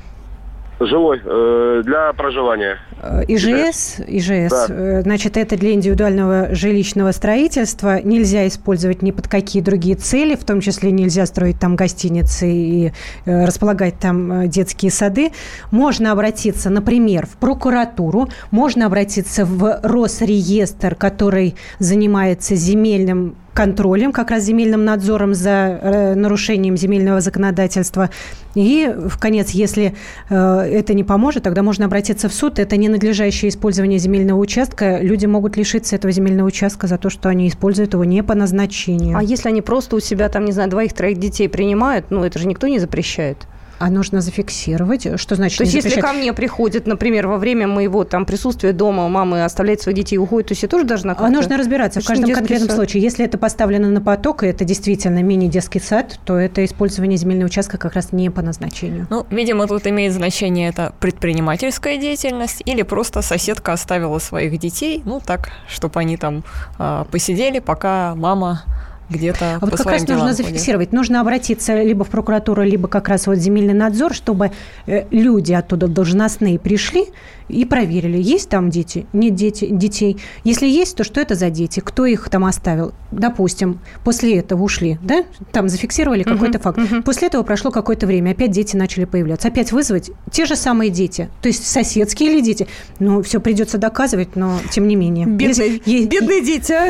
Жилой, 0.79 1.21
э, 1.23 1.81
для 1.83 2.13
проживания. 2.13 2.77
Э, 3.01 3.23
ИЖС, 3.27 3.99
ИЖС, 4.07 4.49
да. 4.49 4.65
Э, 4.69 5.01
значит, 5.01 5.35
это 5.35 5.57
для 5.57 5.73
индивидуального 5.73 6.55
жилищного 6.55 7.11
строительства. 7.11 8.01
Нельзя 8.01 8.47
использовать 8.47 9.01
ни 9.01 9.11
под 9.11 9.27
какие 9.27 9.61
другие 9.61 9.97
цели, 9.97 10.35
в 10.35 10.45
том 10.45 10.61
числе 10.61 10.91
нельзя 10.91 11.25
строить 11.25 11.59
там 11.59 11.75
гостиницы 11.75 12.49
и 12.49 12.93
э, 13.25 13.45
располагать 13.45 13.99
там 13.99 14.47
детские 14.49 14.91
сады. 14.91 15.31
Можно 15.71 16.13
обратиться, 16.13 16.69
например, 16.69 17.25
в 17.25 17.35
прокуратуру, 17.37 18.29
можно 18.51 18.85
обратиться 18.85 19.43
в 19.45 19.81
Росреестр, 19.83 20.95
который 20.95 21.55
занимается 21.79 22.55
земельным 22.55 23.35
контролем, 23.59 24.13
как 24.13 24.31
раз 24.31 24.43
земельным 24.43 24.85
надзором 24.85 25.33
за 25.33 25.49
э, 25.49 26.15
нарушением 26.15 26.77
земельного 26.77 27.19
законодательства. 27.19 28.09
И, 28.55 28.89
в 28.95 29.19
конец, 29.19 29.49
если 29.49 29.95
э, 30.29 30.35
это 30.35 30.93
не 30.93 31.03
поможет, 31.03 31.43
тогда 31.43 31.61
можно 31.61 31.85
обратиться 31.85 32.29
в 32.29 32.33
суд. 32.33 32.57
Это 32.57 32.77
не 32.77 32.87
ненадлежащее 32.87 33.49
использование 33.49 33.99
земельного 33.99 34.39
участка, 34.39 34.99
люди 35.01 35.25
могут 35.25 35.57
лишиться 35.57 35.97
этого 35.97 36.13
земельного 36.13 36.47
участка 36.47 36.87
за 36.87 36.97
то, 36.97 37.09
что 37.09 37.27
они 37.27 37.49
используют 37.49 37.93
его 37.93 38.05
не 38.05 38.23
по 38.23 38.33
назначению. 38.33 39.17
А 39.17 39.23
если 39.23 39.49
они 39.49 39.61
просто 39.61 39.97
у 39.97 39.99
себя, 39.99 40.29
там, 40.29 40.45
не 40.45 40.53
знаю, 40.53 40.69
двоих-троих 40.69 41.19
детей 41.19 41.49
принимают, 41.49 42.11
ну, 42.11 42.23
это 42.23 42.39
же 42.39 42.47
никто 42.47 42.67
не 42.67 42.79
запрещает. 42.79 43.45
А 43.79 43.89
нужно 43.89 44.21
зафиксировать. 44.21 45.07
Что 45.19 45.35
значит 45.35 45.57
То 45.57 45.63
есть, 45.63 45.73
если 45.73 46.01
ко 46.01 46.13
мне 46.13 46.33
приходит, 46.33 46.85
например, 46.85 47.27
во 47.27 47.37
время 47.37 47.67
моего 47.67 48.03
там 48.03 48.25
присутствия 48.25 48.73
дома, 48.73 49.07
мамы 49.07 49.43
оставляет 49.43 49.81
своих 49.81 49.97
детей 49.97 50.15
и 50.15 50.17
уходит, 50.17 50.49
то 50.49 50.51
есть 50.51 50.63
я 50.63 50.69
тоже 50.69 50.85
должна 50.85 51.15
А 51.17 51.29
нужно 51.29 51.57
разбираться 51.57 52.01
в 52.01 52.05
каждом 52.05 52.31
конкретном 52.31 52.67
сад. 52.67 52.77
случае. 52.77 53.03
Если 53.03 53.25
это 53.25 53.37
поставлено 53.37 53.89
на 53.89 54.01
поток, 54.01 54.43
и 54.43 54.47
это 54.47 54.65
действительно 54.65 55.23
мини-детский 55.23 55.79
сад, 55.79 56.19
то 56.25 56.37
это 56.37 56.63
использование 56.65 57.17
земельного 57.17 57.47
участка 57.47 57.77
как 57.77 57.93
раз 57.93 58.11
не 58.11 58.29
по 58.29 58.41
назначению. 58.41 59.07
Ну, 59.09 59.25
видимо, 59.29 59.67
тут 59.67 59.87
имеет 59.87 60.13
значение 60.13 60.69
это 60.69 60.93
предпринимательская 60.99 61.97
деятельность 61.97 62.61
или 62.65 62.81
просто 62.81 63.21
соседка 63.21 63.73
оставила 63.73 64.19
своих 64.19 64.59
детей, 64.59 65.01
ну, 65.05 65.21
так, 65.25 65.49
чтобы 65.67 65.99
они 65.99 66.17
там 66.17 66.43
э, 66.77 67.05
посидели, 67.11 67.59
пока 67.59 68.13
мама 68.15 68.63
где-то 69.09 69.55
а 69.55 69.59
вот 69.59 69.75
как 69.75 69.85
раз 69.85 70.07
нужно 70.07 70.33
зафиксировать. 70.33 70.91
Нужно 70.91 71.21
обратиться 71.21 71.81
либо 71.81 72.03
в 72.03 72.09
прокуратуру, 72.09 72.63
либо 72.63 72.87
как 72.87 73.09
раз 73.09 73.27
вот 73.27 73.37
земельный 73.37 73.73
надзор, 73.73 74.13
чтобы 74.13 74.51
э, 74.85 75.05
люди 75.11 75.53
оттуда 75.53 75.87
должностные 75.87 76.59
пришли 76.59 77.05
и 77.49 77.65
проверили, 77.65 78.17
есть 78.17 78.49
там 78.49 78.69
дети, 78.69 79.07
нет 79.11 79.35
дети, 79.35 79.67
детей. 79.69 80.17
Если 80.43 80.67
есть, 80.67 80.95
то 80.95 81.03
что 81.03 81.19
это 81.19 81.35
за 81.35 81.49
дети, 81.49 81.79
кто 81.79 82.05
их 82.05 82.29
там 82.29 82.45
оставил? 82.45 82.93
Допустим, 83.11 83.79
после 84.03 84.37
этого 84.37 84.63
ушли, 84.63 84.99
да? 85.01 85.23
Там 85.51 85.67
зафиксировали 85.67 86.23
uh-huh, 86.23 86.33
какой-то 86.33 86.59
факт. 86.59 86.77
Uh-huh. 86.77 87.01
После 87.01 87.27
этого 87.27 87.43
прошло 87.43 87.71
какое-то 87.71 88.05
время, 88.05 88.31
опять 88.31 88.51
дети 88.51 88.75
начали 88.75 89.05
появляться. 89.05 89.47
Опять 89.47 89.71
вызвать 89.71 90.11
те 90.31 90.45
же 90.45 90.55
самые 90.55 90.91
дети, 90.91 91.29
то 91.41 91.47
есть 91.47 91.65
соседские 91.67 92.31
или 92.31 92.41
дети. 92.41 92.67
Ну, 92.99 93.23
все 93.23 93.39
придется 93.39 93.77
доказывать, 93.77 94.35
но 94.35 94.59
тем 94.69 94.87
не 94.87 94.95
менее. 94.95 95.25
Бедные, 95.25 95.81
есть, 95.85 96.09
бедные 96.09 96.41
дети, 96.41 96.71
а? 96.71 96.89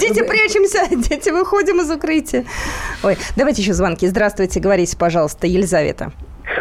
Дети, 0.00 0.22
прячемся, 0.22 0.86
дети, 0.90 1.30
выходим 1.56 1.80
из 1.80 1.90
укрытия. 1.90 2.44
Ой, 3.02 3.16
давайте 3.34 3.62
еще 3.62 3.72
звонки. 3.72 4.06
Здравствуйте, 4.06 4.60
говорите, 4.60 4.96
пожалуйста, 4.96 5.46
Елизавета. 5.46 6.12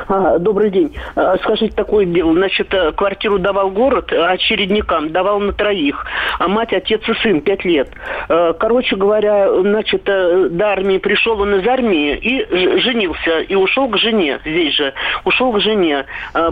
А, 0.07 0.39
добрый 0.39 0.71
день. 0.71 0.95
А, 1.15 1.37
скажите 1.37 1.75
такое 1.75 2.05
дело. 2.05 2.33
Значит, 2.33 2.73
э, 2.73 2.91
квартиру 2.91 3.39
давал 3.39 3.69
город 3.71 4.11
очередникам, 4.11 5.11
давал 5.11 5.39
на 5.39 5.53
троих. 5.53 6.05
А 6.39 6.47
мать, 6.47 6.73
отец 6.73 7.01
и 7.07 7.13
сын, 7.21 7.41
пять 7.41 7.63
лет. 7.65 7.89
Э, 8.29 8.53
короче 8.57 8.95
говоря, 8.95 9.49
значит, 9.61 10.03
э, 10.07 10.49
до 10.49 10.69
армии 10.69 10.97
пришел 10.97 11.39
он 11.39 11.55
из 11.55 11.67
армии 11.67 12.15
и 12.15 12.79
женился. 12.79 13.41
И 13.41 13.55
ушел 13.55 13.87
к 13.89 13.97
жене 13.97 14.39
здесь 14.45 14.75
же. 14.75 14.93
Ушел 15.23 15.51
к 15.53 15.59
жене. 15.59 16.05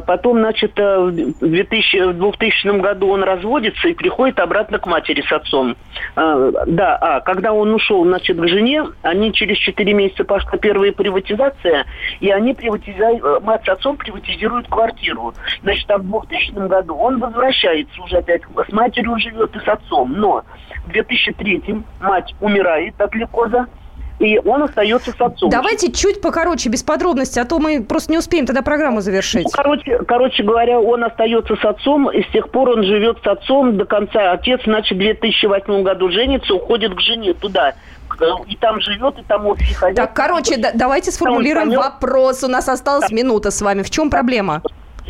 Потом, 0.05 0.39
значит, 0.39 0.77
в 0.77 1.11
2000, 1.11 2.11
в 2.11 2.17
2000 2.17 2.79
году 2.79 3.09
он 3.09 3.23
разводится 3.23 3.87
и 3.87 3.93
приходит 3.93 4.39
обратно 4.39 4.79
к 4.79 4.85
матери 4.85 5.21
с 5.21 5.31
отцом. 5.31 5.75
Да, 6.15 6.97
а 7.01 7.21
когда 7.21 7.53
он 7.53 7.73
ушел, 7.73 8.03
значит, 8.05 8.37
к 8.37 8.47
жене, 8.47 8.85
они 9.01 9.33
через 9.33 9.57
4 9.57 9.93
месяца 9.93 10.23
пошла 10.23 10.57
первая 10.57 10.91
приватизация, 10.91 11.85
и 12.19 12.29
они 12.29 12.53
приватизировали 12.53 13.22
Э, 13.22 13.22
мать 13.41 13.61
с 13.65 13.69
отцом 13.69 13.97
приватизируют 13.97 14.67
квартиру. 14.67 15.33
Значит, 15.61 15.89
а 15.91 15.97
в 15.97 16.03
2000 16.03 16.67
году 16.67 16.95
он 16.95 17.19
возвращается 17.19 18.01
уже 18.01 18.17
опять, 18.17 18.41
с 18.43 18.71
матерью 18.71 19.17
живет 19.19 19.55
и 19.55 19.59
с 19.59 19.67
отцом. 19.67 20.13
Но 20.13 20.43
в 20.85 20.91
2003 20.91 21.83
мать 22.01 22.33
умирает 22.41 22.99
от 22.99 23.13
лейкоза, 23.15 23.67
и 24.19 24.39
он 24.39 24.63
остается 24.63 25.11
с 25.11 25.19
отцом. 25.19 25.49
Давайте 25.49 25.91
чуть 25.91 26.21
покороче, 26.21 26.69
без 26.69 26.83
подробностей, 26.83 27.41
а 27.41 27.45
то 27.45 27.59
мы 27.59 27.83
просто 27.83 28.11
не 28.11 28.17
успеем 28.17 28.45
тогда 28.45 28.61
программу 28.61 29.01
завершить. 29.01 29.45
Ну, 29.45 29.49
короче, 29.51 29.99
короче 30.07 30.43
говоря, 30.43 30.79
он 30.79 31.03
остается 31.03 31.55
с 31.55 31.65
отцом, 31.65 32.09
и 32.09 32.23
с 32.23 32.27
тех 32.27 32.49
пор 32.49 32.69
он 32.69 32.83
живет 32.83 33.19
с 33.23 33.27
отцом 33.27 33.77
до 33.77 33.85
конца. 33.85 34.31
Отец, 34.31 34.61
значит, 34.63 34.97
в 34.97 35.01
2008 35.01 35.83
году 35.83 36.09
женится, 36.09 36.53
уходит 36.53 36.95
к 36.95 36.99
жене 37.01 37.33
туда 37.33 37.73
и 38.47 38.55
там 38.57 38.79
живет, 38.81 39.17
и 39.19 39.23
там 39.23 39.45
офис 39.47 39.79
Так, 39.95 40.13
короче, 40.13 40.57
да, 40.57 40.71
давайте 40.73 41.11
сформулируем 41.11 41.71
вопрос. 41.71 42.43
У 42.43 42.47
нас 42.47 42.69
осталась 42.69 43.09
да. 43.09 43.15
минута 43.15 43.51
с 43.51 43.61
вами. 43.61 43.81
В 43.81 43.89
чем 43.89 44.09
проблема? 44.09 44.61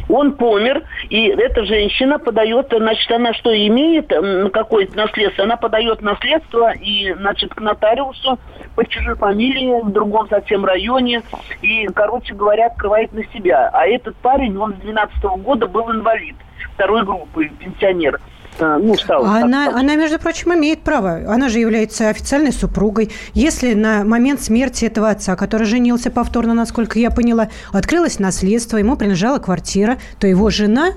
Он 0.09 0.33
помер, 0.33 0.83
и 1.09 1.27
эта 1.27 1.65
женщина 1.65 2.19
подает, 2.19 2.73
значит, 2.75 3.11
она 3.11 3.33
что 3.33 3.55
имеет, 3.55 4.11
какое-то 4.51 4.97
наследство, 4.97 5.43
она 5.43 5.55
подает 5.55 6.01
наследство, 6.01 6.71
и, 6.71 7.13
значит, 7.13 7.53
к 7.53 7.61
нотариусу 7.61 8.39
по 8.75 8.85
чужой 8.85 9.15
фамилии 9.15 9.81
в 9.81 9.91
другом 9.91 10.27
совсем 10.29 10.65
районе, 10.65 11.21
и, 11.61 11.87
короче 11.87 12.33
говоря, 12.33 12.67
открывает 12.67 13.13
на 13.13 13.23
себя. 13.33 13.69
А 13.71 13.85
этот 13.85 14.15
парень, 14.17 14.57
он 14.57 14.73
с 14.73 14.77
12 14.77 15.23
года 15.43 15.67
был 15.67 15.91
инвалид 15.91 16.35
второй 16.73 17.03
группы, 17.03 17.49
пенсионер. 17.59 18.19
А, 18.59 18.77
ну, 18.77 18.95
стал. 18.95 19.25
Она, 19.25 19.69
она, 19.69 19.95
между 19.95 20.19
прочим, 20.19 20.53
имеет 20.53 20.81
право. 20.81 21.21
Она 21.27 21.49
же 21.49 21.59
является 21.59 22.09
официальной 22.09 22.51
супругой. 22.51 23.11
Если 23.33 23.73
на 23.73 24.03
момент 24.03 24.41
смерти 24.41 24.85
этого 24.85 25.09
отца, 25.09 25.35
который 25.35 25.65
женился 25.65 26.11
повторно, 26.11 26.53
насколько 26.53 26.99
я 26.99 27.11
поняла, 27.11 27.49
открылось 27.71 28.19
наследство, 28.19 28.77
ему 28.77 28.95
принадлежала 28.95 29.39
квартира, 29.39 29.97
то 30.19 30.27
его 30.27 30.49
жена 30.49 30.93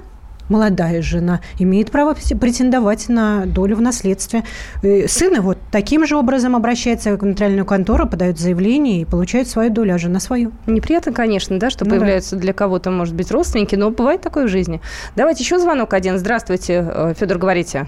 молодая 0.49 1.03
жена 1.03 1.41
имеет 1.59 1.91
право 1.91 2.15
претендовать 2.15 3.09
на 3.09 3.47
долю 3.47 3.77
в 3.77 3.81
наследстве. 3.81 4.43
Э, 4.83 5.07
сын 5.09 5.41
вот 5.41 5.59
таким 5.71 6.07
же 6.07 6.17
образом 6.17 6.57
обращается 6.57 7.17
в 7.17 7.23
нотариальную 7.23 7.65
контору, 7.65 8.07
подает 8.07 8.39
заявление 8.39 9.03
и 9.03 9.05
получает 9.05 9.49
свою 9.49 9.71
долю, 9.71 9.95
а 9.95 9.99
жена 9.99 10.21
свою. 10.21 10.53
Неприятно, 10.67 11.13
конечно, 11.13 11.59
да, 11.59 11.71
что 11.71 11.85
ну, 11.85 11.91
появляются 11.91 12.37
да. 12.37 12.43
для 12.43 12.53
кого-то, 12.53 12.91
может 12.91 13.15
быть, 13.15 13.31
родственники, 13.31 13.75
но 13.75 13.91
бывает 13.91 14.21
такое 14.21 14.47
в 14.47 14.49
жизни. 14.49 14.81
Давайте 15.17 15.43
еще 15.43 15.59
звонок 15.59 15.95
один. 15.95 16.19
Здравствуйте, 16.19 16.87
э, 16.89 17.15
Федор, 17.19 17.39
говорите. 17.39 17.87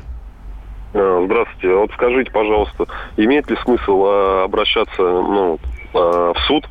Э, 0.95 1.23
здравствуйте. 1.27 1.75
Вот 1.75 1.91
скажите, 1.93 2.31
пожалуйста, 2.31 2.87
имеет 3.17 3.49
ли 3.51 3.57
смысл 3.65 4.05
обращаться 4.45 5.03
ну, 5.03 5.59
в 5.93 6.37
суд, 6.47 6.65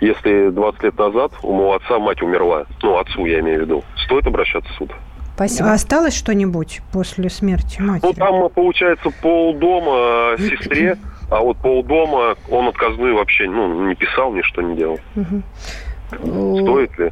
если 0.00 0.50
20 0.50 0.82
лет 0.82 0.98
назад 0.98 1.32
у 1.42 1.52
моего 1.52 1.74
отца 1.74 1.98
мать 1.98 2.22
умерла? 2.22 2.64
Ну, 2.82 2.98
отцу 2.98 3.26
я 3.26 3.40
имею 3.40 3.60
в 3.60 3.62
виду. 3.62 3.84
Стоит 3.96 4.26
обращаться 4.26 4.70
в 4.72 4.76
суд? 4.76 4.90
Спасибо. 5.34 5.70
А 5.70 5.74
осталось 5.74 6.14
что-нибудь 6.14 6.80
после 6.92 7.28
смерти 7.28 7.80
матери? 7.80 8.06
Ну, 8.06 8.12
там, 8.14 8.48
получается, 8.50 9.10
полдома 9.20 10.36
сестре, 10.38 10.96
а 11.30 11.40
вот 11.40 11.56
полдома 11.58 12.36
он 12.48 12.68
отказную 12.68 13.16
вообще 13.16 13.48
ну, 13.48 13.88
не 13.88 13.94
писал, 13.96 14.32
ничто 14.32 14.62
не 14.62 14.76
делал. 14.76 15.00
Угу. 15.16 15.42
Стоит 16.62 16.98
ли? 16.98 17.10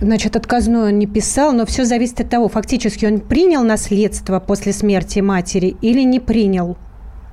Значит, 0.00 0.36
отказную 0.36 0.88
он 0.88 0.98
не 0.98 1.06
писал, 1.06 1.52
но 1.52 1.64
все 1.64 1.84
зависит 1.84 2.20
от 2.20 2.28
того, 2.28 2.48
фактически 2.48 3.06
он 3.06 3.20
принял 3.20 3.62
наследство 3.62 4.40
после 4.40 4.72
смерти 4.72 5.20
матери 5.20 5.76
или 5.80 6.02
не 6.02 6.18
принял 6.18 6.76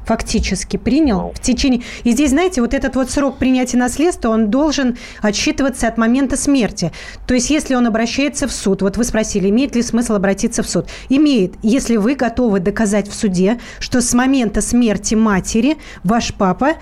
фактически 0.10 0.78
принял 0.78 1.34
в 1.36 1.40
течение... 1.40 1.84
И 2.04 2.12
здесь, 2.14 2.32
знаете, 2.32 2.62
вот 2.62 2.74
этот 2.74 2.96
вот 2.96 3.12
срок 3.12 3.38
принятия 3.38 3.78
наследства, 3.78 4.30
он 4.30 4.50
должен 4.50 4.98
отсчитываться 5.22 5.88
от 5.88 6.00
момента 6.00 6.36
смерти. 6.36 6.92
То 7.28 7.36
есть, 7.36 7.52
если 7.52 7.76
он 7.76 7.86
обращается 7.86 8.48
в 8.48 8.52
суд, 8.52 8.82
вот 8.82 8.98
вы 8.98 9.04
спросили, 9.04 9.50
имеет 9.50 9.76
ли 9.76 9.84
смысл 9.84 10.16
обратиться 10.16 10.64
в 10.64 10.70
суд? 10.70 10.88
Имеет, 11.10 11.54
если 11.62 11.98
вы 11.98 12.16
готовы 12.16 12.60
доказать 12.60 13.08
в 13.08 13.14
суде, 13.14 13.60
что 13.80 14.02
с 14.02 14.16
момента 14.16 14.62
смерти 14.62 15.14
матери 15.14 15.78
ваш 16.04 16.34
папа 16.34 16.78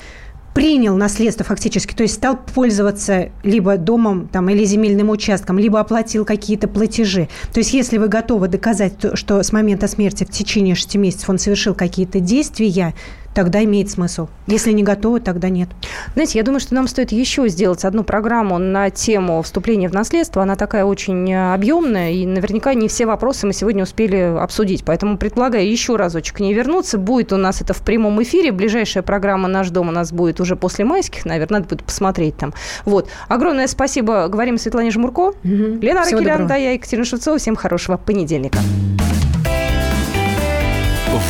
принял 0.57 0.95
наследство 0.95 1.45
фактически, 1.45 1.93
то 1.93 2.01
есть 2.01 2.15
стал 2.15 2.35
пользоваться 2.35 3.29
либо 3.43 3.77
домом 3.77 4.27
там, 4.27 4.49
или 4.49 4.65
земельным 4.65 5.11
участком, 5.11 5.59
либо 5.59 5.79
оплатил 5.79 6.25
какие-то 6.25 6.67
платежи. 6.67 7.29
То 7.53 7.59
есть 7.59 7.73
если 7.73 7.99
вы 7.99 8.07
готовы 8.07 8.47
доказать, 8.47 8.93
что 9.13 9.43
с 9.43 9.53
момента 9.53 9.87
смерти 9.87 10.23
в 10.23 10.31
течение 10.31 10.73
6 10.73 10.95
месяцев 10.95 11.29
он 11.29 11.37
совершил 11.37 11.75
какие-то 11.75 12.19
действия, 12.19 12.95
тогда 13.37 13.63
имеет 13.63 13.87
смысл. 13.91 14.29
Если 14.47 14.71
не 14.71 14.81
готовы, 14.81 15.19
тогда 15.19 15.49
нет. 15.49 15.69
Знаете, 16.15 16.39
я 16.39 16.43
думаю, 16.43 16.59
что 16.59 16.73
нам 16.73 16.87
стоит 16.87 17.11
еще 17.11 17.47
сделать 17.49 17.85
одну 17.85 18.03
программу 18.03 18.57
на 18.57 18.89
тему 18.89 19.43
вступления 19.43 19.87
в 19.89 19.93
наследство. 19.93 20.41
Она 20.41 20.55
такая 20.55 20.85
очень 20.85 21.31
э, 21.31 21.53
объемная, 21.53 22.13
и 22.13 22.25
наверняка 22.25 22.73
не 22.73 22.87
все 22.87 23.05
вопросы 23.05 23.45
мы 23.45 23.53
сегодня 23.53 23.83
успели 23.83 24.35
обсудить. 24.39 24.83
Поэтому 24.83 25.19
предлагаю 25.19 25.69
еще 25.69 25.97
разочек 25.97 26.37
к 26.37 26.39
ней 26.39 26.51
вернуться. 26.55 26.97
Будет 26.97 27.31
у 27.31 27.37
нас 27.37 27.61
это 27.61 27.75
в 27.75 27.83
прямом 27.83 28.19
эфире. 28.23 28.51
Ближайшая 28.51 29.03
программа 29.03 29.47
«Наш 29.47 29.69
дом» 29.69 29.89
у 29.89 29.91
нас 29.91 30.11
будет 30.11 30.41
уже 30.41 30.55
после 30.55 30.83
майских, 30.83 31.23
наверное, 31.25 31.59
надо 31.59 31.69
будет 31.69 31.83
посмотреть 31.83 32.37
там. 32.37 32.55
Вот. 32.85 33.07
Огромное 33.27 33.67
спасибо. 33.67 34.29
Говорим 34.29 34.57
Светлане 34.57 34.89
Жмурко. 34.89 35.27
Угу. 35.27 35.77
Лена 35.79 36.01
Аракелян, 36.01 36.47
да, 36.47 36.55
я 36.55 36.71
Екатерина 36.71 37.05
Шевцова. 37.05 37.37
Всем 37.37 37.55
хорошего 37.55 37.97
понедельника. 37.97 38.57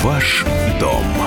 Ваш 0.03 0.45
дом 0.80 1.27